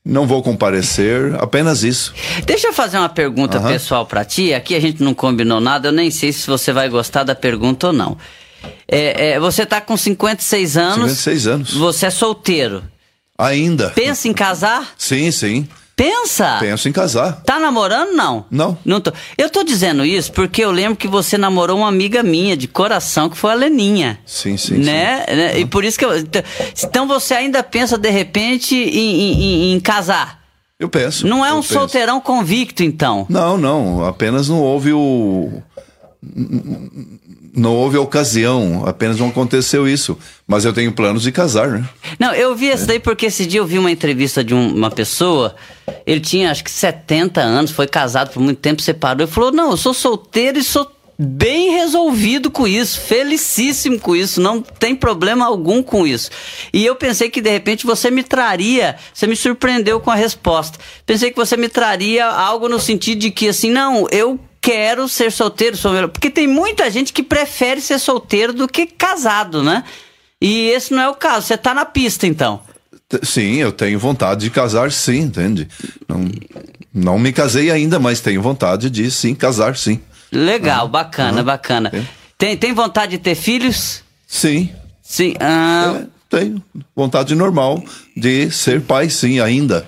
[0.04, 1.36] Não vou comparecer.
[1.36, 2.14] Apenas isso.
[2.46, 3.70] Deixa eu fazer uma pergunta Aham.
[3.72, 4.54] pessoal pra ti.
[4.54, 7.88] Aqui a gente não combinou nada, eu nem sei se você vai gostar da pergunta
[7.88, 8.18] ou não.
[8.88, 11.12] É, é, você tá com 56 anos.
[11.12, 11.74] 56 anos.
[11.74, 12.84] Você é solteiro.
[13.38, 13.90] Ainda.
[13.92, 14.94] Pensa em casar?
[14.98, 15.68] Sim, sim.
[16.02, 16.58] Pensa!
[16.60, 17.44] Penso em casar.
[17.44, 18.44] Tá namorando, não?
[18.50, 18.76] Não.
[18.84, 19.12] Não tô.
[19.38, 23.30] Eu tô dizendo isso porque eu lembro que você namorou uma amiga minha de coração,
[23.30, 24.20] que foi a Leninha.
[24.26, 25.24] Sim, sim, Né?
[25.28, 25.60] Né?
[25.60, 26.12] E por isso que eu.
[26.84, 29.22] Então você ainda pensa, de repente, em,
[29.70, 30.42] em- em- casar?
[30.80, 31.28] Eu penso.
[31.28, 31.74] Não é um penso.
[31.74, 33.28] solteirão convicto, então.
[33.30, 34.04] Não, não.
[34.04, 35.62] Apenas não houve o.
[37.54, 38.84] Não houve ocasião.
[38.86, 40.18] Apenas não aconteceu isso.
[40.48, 41.90] Mas eu tenho planos de casar, né?
[42.20, 44.90] Não, eu vi isso daí porque esse dia eu vi uma entrevista de um- uma
[44.92, 45.56] pessoa,
[46.06, 49.72] ele tinha acho que 70 anos, foi casado por muito tempo, separou, e falou: Não,
[49.72, 50.90] eu sou solteiro e sou
[51.24, 56.32] bem resolvido com isso, felicíssimo com isso, não tem problema algum com isso.
[56.74, 60.80] E eu pensei que de repente você me traria, você me surpreendeu com a resposta.
[61.06, 65.32] Pensei que você me traria algo no sentido de que assim, não, eu quero ser
[65.32, 66.08] solteiro, sou melhor.
[66.08, 69.84] Porque tem muita gente que prefere ser solteiro do que casado, né?
[70.40, 71.48] E esse não é o caso.
[71.48, 72.62] Você tá na pista, então.
[73.24, 75.68] Sim, eu tenho vontade de casar, sim, entende?
[76.08, 76.30] Não,
[76.94, 80.00] não me casei ainda, mas tenho vontade de sim casar, sim.
[80.32, 81.92] Legal, bacana, bacana.
[81.94, 82.02] É.
[82.38, 84.02] Tem, tem vontade de ter filhos?
[84.26, 84.70] Sim,
[85.04, 85.36] Sim.
[85.42, 86.64] ah, é, tenho
[86.96, 87.84] vontade normal
[88.16, 89.86] de ser pai, sim, ainda.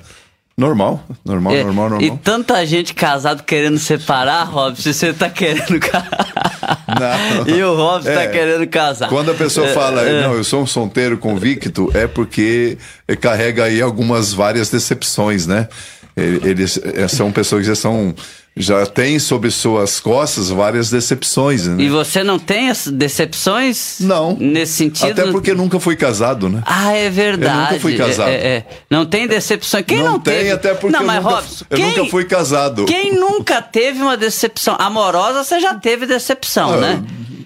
[0.55, 2.19] Normal, normal, é, normal, E normal.
[2.23, 7.47] tanta gente casado querendo separar, Robson, você tá querendo casar.
[7.47, 8.27] E o Robson tá É.
[8.27, 9.09] querendo casar.
[9.09, 10.21] Quando a pessoa É, fala, é.
[10.21, 12.77] não, eu sou um solteiro convicto, é porque
[13.19, 15.67] carrega aí algumas várias decepções, né?
[16.15, 18.13] E- Eles eh, são pessoas que já são
[18.55, 21.83] já têm sobre suas costas várias decepções, né?
[21.83, 23.97] E você não tem decepções?
[23.99, 24.37] Não.
[24.39, 25.21] Nesse sentido?
[25.21, 26.61] Até porque nunca fui casado, né?
[26.65, 27.57] Ah, é verdade.
[27.57, 28.29] Eu nunca fui casado.
[28.29, 28.65] É, é, é.
[28.89, 29.83] Não tem decepções.
[29.85, 30.51] Quem não, tem, teve?
[30.51, 32.85] até porque não, eu, mas nunca, Robson, eu quem, nunca fui casado.
[32.85, 37.03] Quem nunca teve uma decepção amorosa, você já teve decepção, Ah, né?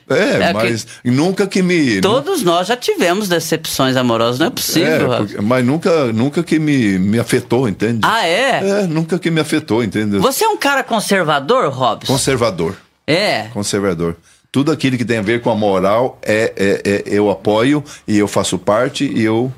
[0.09, 1.99] É, É mas nunca que me.
[2.01, 5.07] Todos nós já tivemos decepções amorosas, não é é, possível.
[5.07, 5.25] Robson.
[5.25, 7.99] porque- mas nunca, nunca que me, me afetou, entende?
[8.03, 8.81] Ah, é?
[8.83, 10.17] É, nunca que me afetou, entende?
[10.19, 12.11] Você é um cara conservador, Robson?
[12.13, 12.75] Conservador.
[13.05, 13.47] É.
[13.53, 14.15] Conservador.
[14.51, 18.17] Tudo aquilo que tem a ver com a moral é, é, é- eu apoio e
[18.17, 19.51] eu faço parte e eu,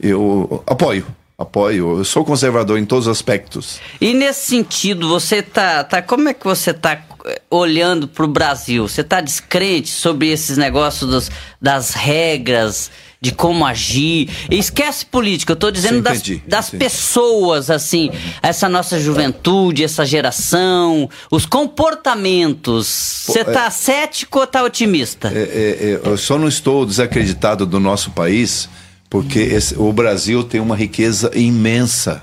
[0.00, 1.04] eu apoio.
[1.40, 1.96] Apoio.
[1.98, 3.80] Eu sou conservador em todos os aspectos.
[3.98, 8.86] E nesse sentido, você tá, tá como é que você tá eh, olhando pro Brasil?
[8.86, 12.90] Você tá descrente sobre esses negócios dos- das regras,
[13.22, 14.28] de como agir?
[14.50, 18.10] E esquece política, eu tô dizendo Sim, das, das pessoas, assim,
[18.42, 23.24] essa nossa juventude, essa geração, os comportamentos.
[23.26, 25.28] Você tá cético ou tá otimista?
[25.34, 28.68] É, é, é, eu só não estou desacreditado do nosso país
[29.10, 32.22] porque esse- o Brasil tem uma riqueza imensa.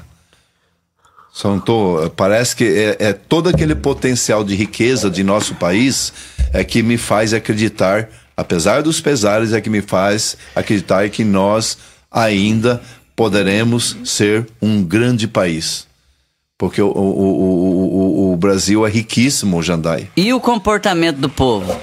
[1.66, 6.12] Tô, parece que é, é todo aquele potencial de riqueza de nosso país
[6.52, 11.78] é que me faz acreditar, apesar dos pesares, é que me faz acreditar que nós
[12.12, 12.82] ainda
[13.16, 15.86] poderemos ser um grande país.
[16.58, 20.10] Porque o, o, o, o, o- o Brasil é riquíssimo, Jandai.
[20.18, 21.76] E o comportamento do povo?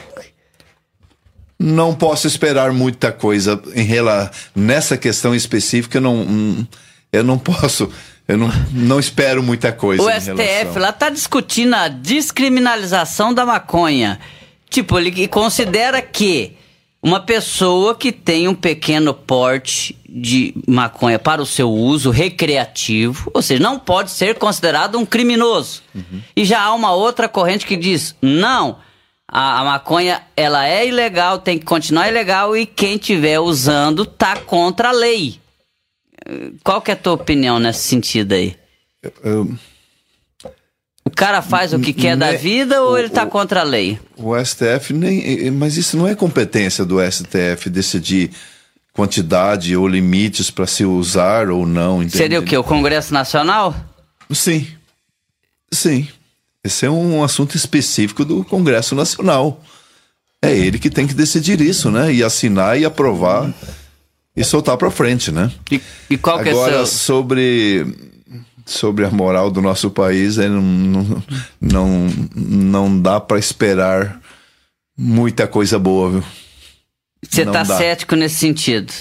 [1.59, 4.31] Não posso esperar muita coisa em rela...
[4.55, 5.99] nessa questão específica.
[5.99, 6.67] Eu não,
[7.13, 7.91] eu não posso.
[8.27, 10.03] Eu não, não espero muita coisa.
[10.03, 10.83] O STF relação.
[10.83, 14.19] lá tá discutindo a descriminalização da maconha.
[14.71, 16.57] Tipo, ele considera que
[17.05, 23.43] uma pessoa que tem um pequeno porte de maconha para o seu uso recreativo, ou
[23.43, 25.83] seja, não pode ser considerado um criminoso.
[26.35, 28.79] E já há uma outra corrente que diz: não,
[29.35, 34.37] a, a maconha ela é ilegal, tem que continuar ilegal e quem estiver usando tá
[34.37, 35.41] contra a lei.
[36.63, 38.57] Qual que é a tua opinião nesse sentido aí?
[39.23, 39.53] Eu-
[41.05, 43.65] O cara faz o que quer da Ne- vida ou o- ele tá contra a
[43.65, 43.99] lei?
[44.17, 45.51] o STF nem.
[45.51, 48.31] Mas isso não é competência do STF decidir
[48.93, 51.97] quantidade ou limites para se usar ou não.
[52.03, 52.17] Entende?
[52.17, 52.57] Seria o quê?
[52.57, 53.75] O Congresso Nacional?
[54.31, 54.67] Sim.
[55.73, 56.09] Sim.
[56.65, 59.61] Esse é um assunto específico do Congresso Nacional.
[60.41, 62.13] É ele que tem que decidir isso, né?
[62.13, 63.53] E assinar e aprovar
[64.37, 65.53] e soltar para frente, né?
[65.71, 66.87] E, e qual que é Agora, seu...
[66.87, 67.87] sobre,
[68.67, 71.23] sobre a moral do nosso país, é, não,
[71.61, 74.21] não, não, dá para esperar
[74.97, 76.25] muita coisa boa, viu?
[77.29, 77.77] Você tá dá.
[77.77, 78.93] cético nesse sentido?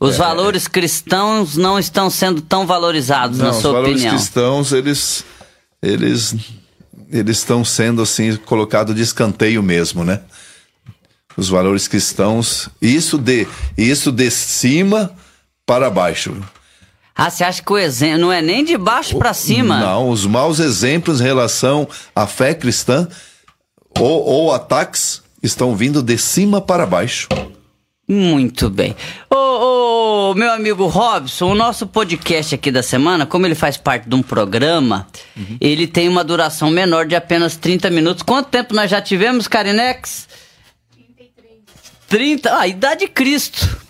[0.00, 3.94] Os é, valores cristãos não estão sendo tão valorizados, não, na sua opinião?
[3.94, 5.24] Os valores cristãos, eles,
[5.80, 6.36] eles,
[7.14, 10.20] eles estão sendo assim colocados de escanteio mesmo, né?
[11.36, 13.46] Os valores cristãos, isso de,
[13.78, 15.12] isso de cima
[15.64, 16.36] para baixo.
[17.14, 19.78] Ah, você acha que o exemplo não é nem de baixo para cima?
[19.78, 23.06] Não, os maus exemplos em relação à fé cristã
[23.96, 27.28] ou, ou ataques estão vindo de cima para baixo.
[28.06, 28.94] Muito bem.
[29.30, 34.08] Ô, ô, meu amigo Robson, o nosso podcast aqui da semana, como ele faz parte
[34.08, 35.56] de um programa, uhum.
[35.58, 38.22] ele tem uma duração menor de apenas 30 minutos.
[38.22, 40.28] Quanto tempo nós já tivemos, Karinex?
[40.94, 41.60] 33.
[42.06, 42.58] 30?
[42.58, 43.84] Ah, idade de Cristo.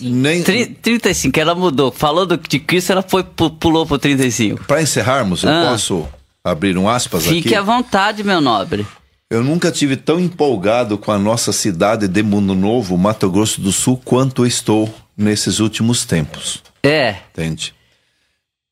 [0.00, 0.42] Nem...
[0.42, 1.90] 35, ela mudou.
[1.90, 4.64] Falou do, de Cristo, ela foi, pulou pro 35.
[4.64, 5.70] Para encerrarmos, eu ah.
[5.70, 6.06] posso
[6.44, 7.42] abrir um aspas Fique aqui?
[7.42, 8.86] Fique à vontade, meu nobre.
[9.30, 13.72] Eu nunca tive tão empolgado com a nossa cidade de Mundo Novo, Mato Grosso do
[13.72, 16.62] Sul, quanto estou nesses últimos tempos.
[16.82, 17.16] É.
[17.32, 17.74] Entende?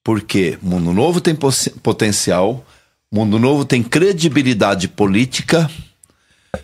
[0.04, 1.34] Porque Mundo Novo tem
[1.82, 2.64] potencial,
[3.10, 5.70] Mundo Novo tem credibilidade política,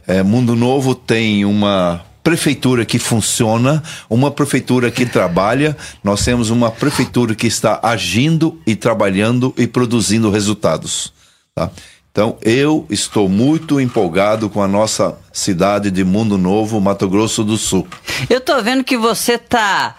[0.07, 5.75] é, Mundo Novo tem uma prefeitura que funciona, uma prefeitura que trabalha,
[6.05, 11.13] nós temos uma prefeitura que está agindo e trabalhando e produzindo resultados.
[11.55, 11.71] Tá?
[12.19, 17.57] Então, eu estou muito empolgado com a nossa cidade de Mundo Novo, Mato Grosso do
[17.57, 17.87] Sul.
[18.29, 19.95] Eu tô vendo que você tá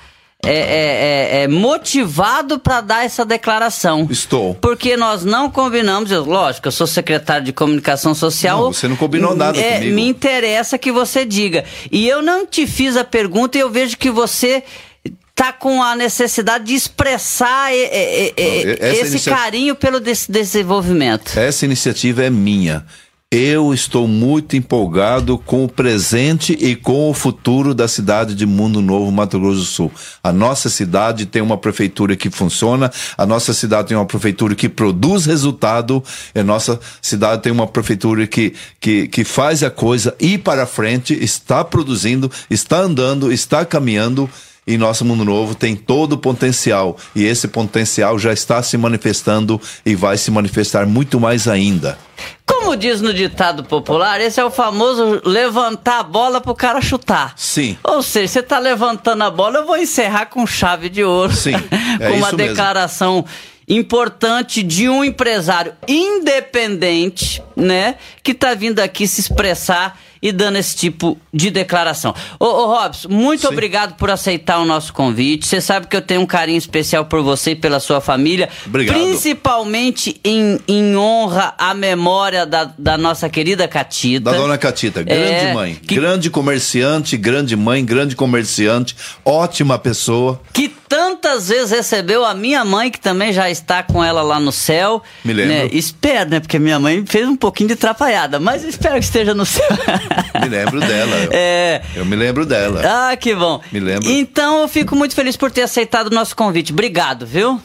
[0.46, 4.06] é, é, é, é motivado para dar essa declaração.
[4.12, 4.54] Estou.
[4.56, 8.64] Porque nós não combinamos, eu, lógico, eu sou secretário de comunicação social.
[8.64, 9.96] Não, você não combinou nada é, comigo.
[9.96, 11.64] Me interessa que você diga.
[11.90, 14.62] E eu não te fiz a pergunta e eu vejo que você
[15.40, 19.34] tá com a necessidade de expressar e, e, e, esse inicia...
[19.34, 21.40] carinho pelo des desenvolvimento.
[21.40, 22.86] Essa iniciativa é minha.
[23.32, 28.82] Eu estou muito empolgado com o presente e com o futuro da cidade de Mundo
[28.82, 29.92] Novo, Mato Grosso do Sul.
[30.22, 34.68] A nossa cidade tem uma prefeitura que funciona, a nossa cidade tem uma prefeitura que
[34.68, 36.04] produz resultado,
[36.36, 41.14] a nossa cidade tem uma prefeitura que, que, que faz a coisa ir para frente,
[41.14, 44.30] está produzindo, está andando, está caminhando
[44.70, 49.60] e nosso mundo novo tem todo o potencial e esse potencial já está se manifestando
[49.84, 51.98] e vai se manifestar muito mais ainda.
[52.46, 57.34] Como diz no ditado popular, esse é o famoso levantar a bola pro cara chutar.
[57.36, 57.76] Sim.
[57.84, 61.34] Ou seja, você tá levantando a bola, eu vou encerrar com chave de ouro.
[61.34, 61.54] Sim.
[62.00, 69.08] É com uma declaração mesmo importante de um empresário independente, né, que tá vindo aqui
[69.08, 72.14] se expressar e dando esse tipo de declaração.
[72.40, 73.48] Ô, ô Robson, muito Sim.
[73.48, 75.48] obrigado por aceitar o nosso convite.
[75.48, 78.50] Você sabe que eu tenho um carinho especial por você e pela sua família.
[78.66, 78.96] Obrigado.
[78.96, 84.32] Principalmente em, em honra à memória da, da nossa querida Catita.
[84.32, 85.76] Da dona Catita, grande é, mãe.
[85.76, 85.96] Que...
[85.96, 90.42] Grande comerciante, grande mãe, grande comerciante, ótima pessoa.
[90.54, 94.52] Que tantas vezes recebeu a minha mãe, que também já está com ela lá no
[94.52, 95.04] céu.
[95.24, 95.54] Me lembro.
[95.54, 95.70] Né?
[95.72, 96.40] Espero, né?
[96.40, 99.70] Porque minha mãe fez um pouquinho de trapalhada, mas espero que esteja no céu.
[100.42, 101.20] me lembro dela.
[101.32, 101.84] É...
[101.96, 102.82] Eu me lembro dela.
[102.84, 103.62] Ah, que bom.
[103.72, 104.10] Me lembro.
[104.10, 106.74] Então eu fico muito feliz por ter aceitado o nosso convite.
[106.74, 107.62] Obrigado, viu?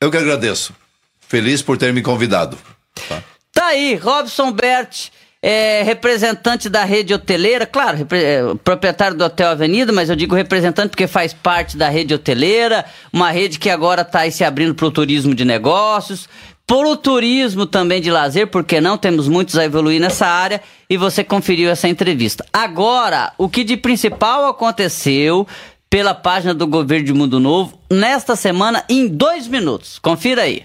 [0.00, 0.74] Eu que agradeço.
[1.26, 2.58] Feliz por ter me convidado.
[3.08, 5.08] Tá, tá aí, Robson Bert
[5.42, 10.90] é, representante da rede hoteleira, claro, é, proprietário do Hotel Avenida, mas eu digo representante
[10.90, 14.90] porque faz parte da rede hoteleira, uma rede que agora está se abrindo para o
[14.90, 16.28] turismo de negócios,
[16.66, 20.60] para o turismo também de lazer, porque não temos muitos a evoluir nessa área,
[20.90, 22.44] e você conferiu essa entrevista.
[22.52, 25.46] Agora, o que de principal aconteceu
[25.88, 29.98] pela página do Governo de Mundo Novo nesta semana em dois minutos.
[29.98, 30.64] Confira aí.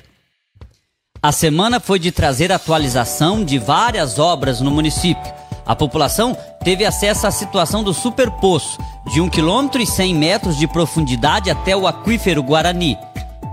[1.23, 5.33] A semana foi de trazer atualização de várias obras no município.
[5.65, 8.77] A população teve acesso à situação do superpoço,
[9.09, 12.97] de 1 km e 100 metros de profundidade até o aquífero Guarani.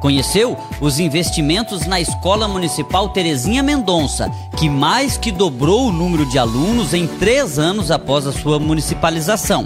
[0.01, 6.41] Conheceu os investimentos na Escola Municipal Terezinha Mendonça, que mais que dobrou o número de
[6.41, 9.65] alunos em três anos após a sua municipalização.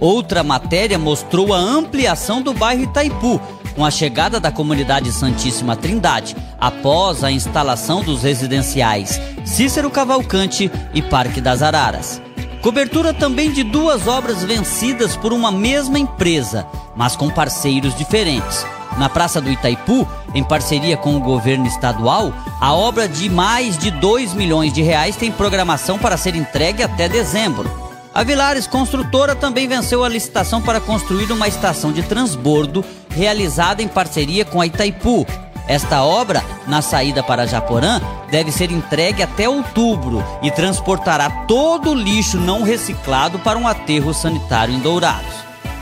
[0.00, 3.40] Outra matéria mostrou a ampliação do bairro Itaipu,
[3.74, 11.02] com a chegada da comunidade Santíssima Trindade, após a instalação dos residenciais Cícero Cavalcante e
[11.02, 12.20] Parque das Araras.
[12.62, 16.66] Cobertura também de duas obras vencidas por uma mesma empresa,
[16.96, 18.64] mas com parceiros diferentes.
[18.96, 23.90] Na Praça do Itaipu, em parceria com o governo estadual, a obra de mais de
[23.90, 27.84] 2 milhões de reais tem programação para ser entregue até dezembro.
[28.14, 33.88] A Vilares Construtora também venceu a licitação para construir uma estação de transbordo realizada em
[33.88, 35.26] parceria com a Itaipu.
[35.66, 38.00] Esta obra, na saída para Japorã,
[38.30, 44.12] deve ser entregue até outubro e transportará todo o lixo não reciclado para um aterro
[44.12, 45.32] sanitário em Dourados.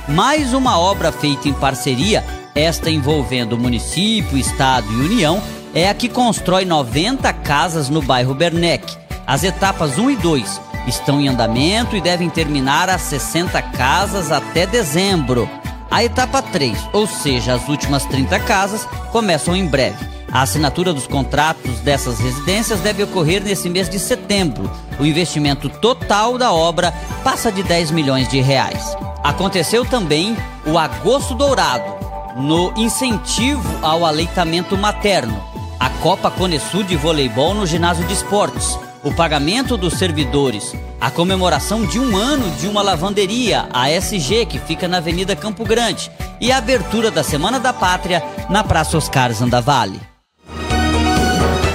[0.08, 2.24] Mais uma obra feita em parceria,
[2.54, 5.42] esta envolvendo município, estado e União,
[5.74, 8.96] é a que constrói 90 casas no bairro Bernec.
[9.26, 14.66] As etapas 1 e 2 estão em andamento e devem terminar as 60 casas até
[14.66, 15.48] dezembro.
[15.92, 20.02] A etapa 3, ou seja, as últimas 30 casas, começam em breve.
[20.32, 24.70] A assinatura dos contratos dessas residências deve ocorrer nesse mês de setembro.
[24.98, 28.96] O investimento total da obra passa de 10 milhões de reais.
[29.22, 30.34] Aconteceu também
[30.64, 31.84] o Agosto Dourado,
[32.36, 35.44] no incentivo ao aleitamento materno.
[35.78, 41.84] A Copa Conesul de Voleibol no Ginásio de Esportes o pagamento dos servidores, a comemoração
[41.84, 46.52] de um ano de uma lavanderia, a SG, que fica na Avenida Campo Grande, e
[46.52, 50.00] a abertura da Semana da Pátria na Praça Oscar Zandavale.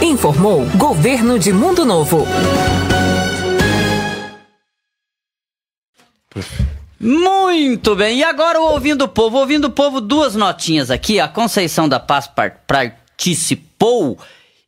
[0.01, 2.25] Informou Governo de Mundo Novo.
[6.99, 9.37] Muito bem, e agora o Ouvindo o Povo.
[9.37, 11.19] Ouvindo o Povo, duas notinhas aqui.
[11.19, 12.29] A Conceição da Paz
[12.65, 14.17] participou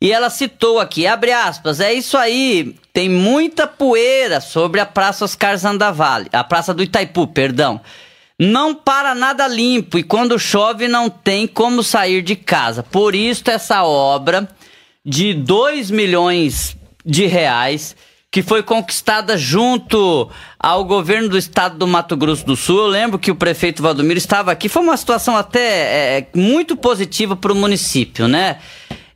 [0.02, 5.26] e ela citou aqui, abre aspas, é isso aí, tem muita poeira sobre a Praça
[5.26, 7.82] Oscar Zandavale, a Praça do Itaipu, perdão.
[8.42, 12.82] Não para nada limpo e quando chove não tem como sair de casa.
[12.82, 14.48] Por isso essa obra
[15.06, 17.98] de 2 milhões de reais
[18.32, 20.30] que foi conquistada junto
[20.60, 22.78] ao governo do estado do Mato Grosso do Sul.
[22.80, 24.70] Eu lembro que o prefeito Valdomiro estava aqui.
[24.70, 28.60] Foi uma situação até é, muito positiva para o município, né?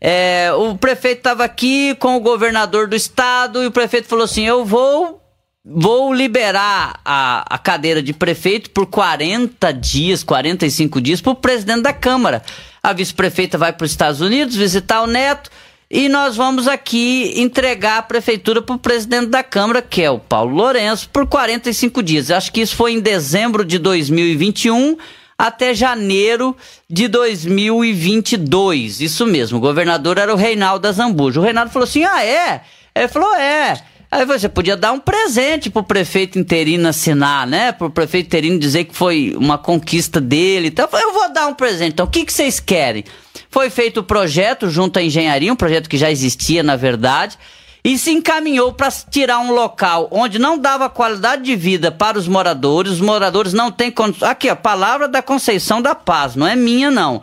[0.06, 4.46] É, o prefeito estava aqui com o governador do estado e o prefeito falou assim:
[4.46, 5.22] eu vou
[5.64, 11.84] vou liberar a, a cadeira de prefeito por 40 dias, 45 dias para o presidente
[11.84, 12.44] da Câmara.
[12.84, 15.50] A vice-prefeita vai para os Estados Unidos visitar o neto
[15.90, 20.20] e nós vamos aqui entregar a prefeitura para o presidente da Câmara, que é o
[20.20, 22.30] Paulo Lourenço, por 45 dias.
[22.30, 24.98] Acho que isso foi em dezembro de 2021
[25.38, 26.56] até janeiro
[26.90, 29.02] de 2022.
[29.02, 31.40] Isso mesmo, o governador era o Reinaldo Azambuja.
[31.40, 32.62] O Reinaldo falou assim: ah, é?
[32.96, 33.82] Ele falou: é.
[34.12, 37.72] Aí você podia dar um presente pro prefeito interino assinar, né?
[37.72, 40.68] Pro prefeito interino dizer que foi uma conquista dele.
[40.68, 41.94] Então, eu vou dar um presente.
[41.94, 43.04] Então, o que, que vocês querem?
[43.50, 47.40] Foi feito o projeto junto à engenharia, um projeto que já existia, na verdade
[47.84, 52.28] e se encaminhou para tirar um local onde não dava qualidade de vida para os
[52.28, 54.30] moradores, os moradores não têm condições.
[54.30, 57.22] Aqui, a palavra da Conceição da Paz, não é minha, não.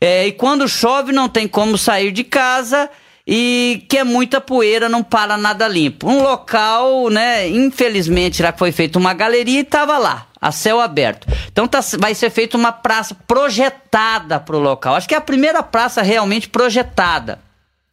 [0.00, 2.90] É, e quando chove, não tem como sair de casa
[3.24, 6.08] e que é muita poeira, não para nada limpo.
[6.08, 11.28] Um local, né, infelizmente, já foi feita uma galeria e estava lá, a céu aberto.
[11.52, 14.96] Então tá, vai ser feita uma praça projetada para o local.
[14.96, 17.38] Acho que é a primeira praça realmente projetada.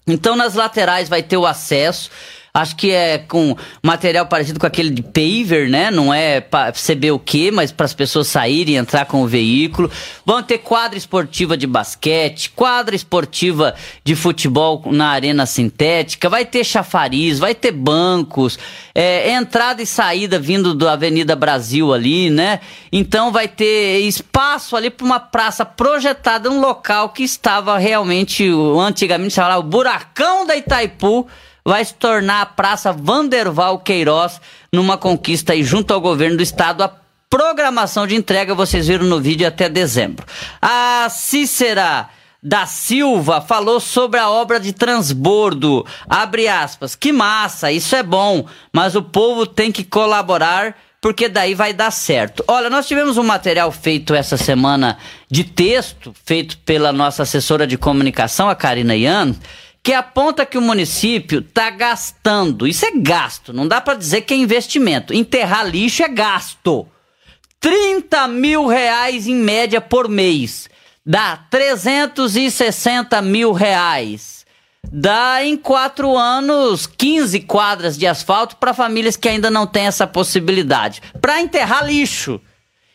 [0.07, 2.09] Então nas laterais vai ter o acesso.
[2.57, 5.91] Acho que é com material parecido com aquele de paver, né?
[5.91, 9.27] Não é para saber o que, mas para as pessoas saírem e entrar com o
[9.27, 9.91] veículo.
[10.25, 16.63] Vão ter quadra esportiva de basquete, quadra esportiva de futebol na arena sintética, vai ter
[16.63, 18.57] chafariz, vai ter bancos,
[18.95, 22.59] é, entrada e saída vindo da Avenida Brasil ali, né?
[22.91, 28.49] Então vai ter espaço ali para uma praça projetada, um local que estava realmente,
[28.79, 31.27] antigamente chamava o Buracão da Itaipu
[31.68, 34.39] vai se tornar a Praça Vanderval Queiroz
[34.72, 36.82] numa conquista aí junto ao governo do estado.
[36.82, 36.89] A
[37.30, 40.26] programação de entrega vocês viram no vídeo até dezembro.
[40.61, 42.07] A Cícera
[42.41, 45.86] da Silva falou sobre a obra de transbordo.
[46.07, 46.95] Abre aspas.
[46.95, 51.91] Que massa, isso é bom, mas o povo tem que colaborar porque daí vai dar
[51.91, 52.45] certo.
[52.47, 54.97] Olha, nós tivemos um material feito essa semana
[55.30, 59.36] de texto, feito pela nossa assessora de comunicação, a Karina Ian
[59.88, 62.67] que aponta que o município está gastando.
[62.67, 65.13] Isso é gasto, não dá para dizer que é investimento.
[65.13, 66.85] Enterrar lixo é gasto.
[67.61, 70.69] 30 mil reais em média por mês.
[71.05, 74.45] Dá 360 mil reais.
[74.91, 80.05] Dá em quatro anos 15 quadras de asfalto para famílias que ainda não têm essa
[80.05, 81.01] possibilidade.
[81.21, 82.41] Para enterrar lixo.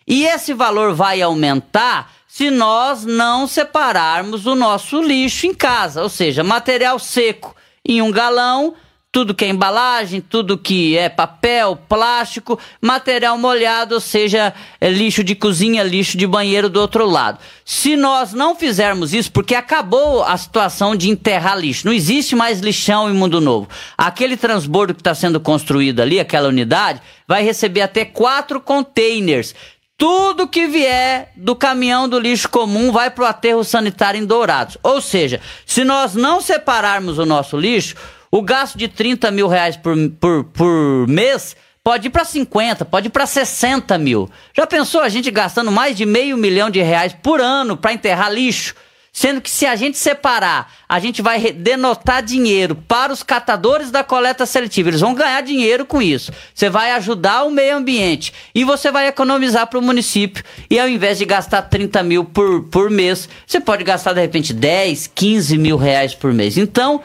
[0.06, 6.08] E esse valor vai aumentar se nós não separarmos o nosso lixo em casa, ou
[6.08, 7.54] seja, material seco
[7.86, 8.72] em um galão,
[9.12, 15.22] tudo que é embalagem, tudo que é papel, plástico, material molhado, ou seja, é lixo
[15.22, 17.38] de cozinha, lixo de banheiro do outro lado.
[17.66, 22.60] Se nós não fizermos isso, porque acabou a situação de enterrar lixo, não existe mais
[22.60, 23.68] lixão em Mundo Novo.
[23.98, 29.54] Aquele transbordo que está sendo construído ali, aquela unidade, vai receber até quatro containers
[29.96, 34.76] tudo que vier do caminhão do lixo comum vai para o aterro sanitário em Dourados.
[34.82, 37.94] Ou seja, se nós não separarmos o nosso lixo,
[38.30, 43.08] o gasto de 30 mil reais por, por, por mês Pode ir para 50, pode
[43.08, 44.30] ir para 60 mil.
[44.56, 48.32] Já pensou a gente gastando mais de meio milhão de reais por ano para enterrar
[48.32, 48.72] lixo?
[49.14, 54.02] Sendo que se a gente separar, a gente vai denotar dinheiro para os catadores da
[54.02, 54.88] coleta seletiva.
[54.88, 56.32] Eles vão ganhar dinheiro com isso.
[56.54, 60.42] Você vai ajudar o meio ambiente e você vai economizar para o município.
[60.70, 64.54] E ao invés de gastar 30 mil por, por mês, você pode gastar de repente
[64.54, 66.56] 10, 15 mil reais por mês.
[66.56, 67.02] Então,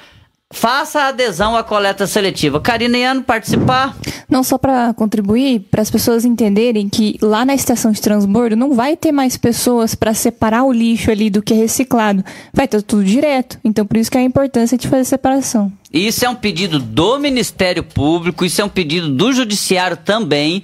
[0.49, 2.61] Faça a adesão à coleta seletiva.
[2.61, 3.93] Karina Iano participar?
[4.29, 8.73] Não só para contribuir, para as pessoas entenderem que lá na estação de transbordo não
[8.73, 12.23] vai ter mais pessoas para separar o lixo ali do que é reciclado.
[12.53, 13.59] Vai ter tudo direto.
[13.61, 15.71] Então por isso que é a importância de fazer separação.
[15.91, 20.63] Isso é um pedido do Ministério Público, isso é um pedido do Judiciário também,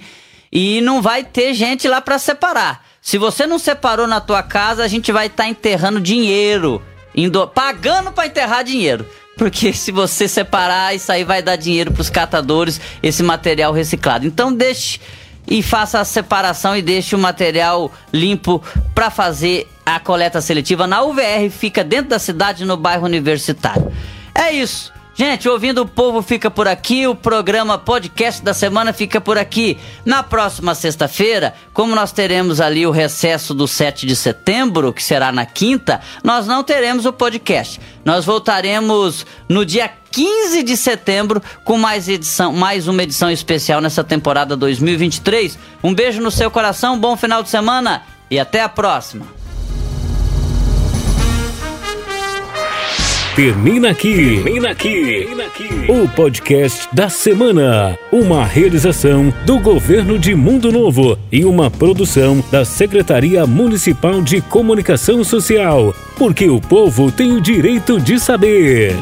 [0.50, 2.84] e não vai ter gente lá para separar.
[3.02, 6.80] Se você não separou na tua casa, a gente vai estar tá enterrando dinheiro,
[7.14, 9.06] indo, pagando para enterrar dinheiro.
[9.36, 14.26] Porque se você separar, isso aí vai dar dinheiro para os catadores, esse material reciclado.
[14.26, 15.00] Então deixe
[15.46, 18.62] e faça a separação e deixe o material limpo
[18.94, 23.92] para fazer a coleta seletiva na UVR, fica dentro da cidade, no bairro universitário.
[24.34, 24.92] É isso.
[25.16, 29.78] Gente, ouvindo o povo fica por aqui, o programa podcast da semana fica por aqui.
[30.04, 35.30] Na próxima sexta-feira, como nós teremos ali o recesso do 7 de setembro, que será
[35.30, 37.80] na quinta, nós não teremos o podcast.
[38.04, 44.02] Nós voltaremos no dia 15 de setembro com mais edição, mais uma edição especial nessa
[44.02, 45.56] temporada 2023.
[45.84, 49.43] Um beijo no seu coração, bom final de semana e até a próxima.
[53.36, 54.40] Termina aqui.
[54.44, 55.26] Termina aqui.
[55.88, 57.98] O podcast da semana.
[58.12, 65.24] Uma realização do Governo de Mundo Novo e uma produção da Secretaria Municipal de Comunicação
[65.24, 65.92] Social.
[66.16, 68.94] Porque o povo tem o direito de saber.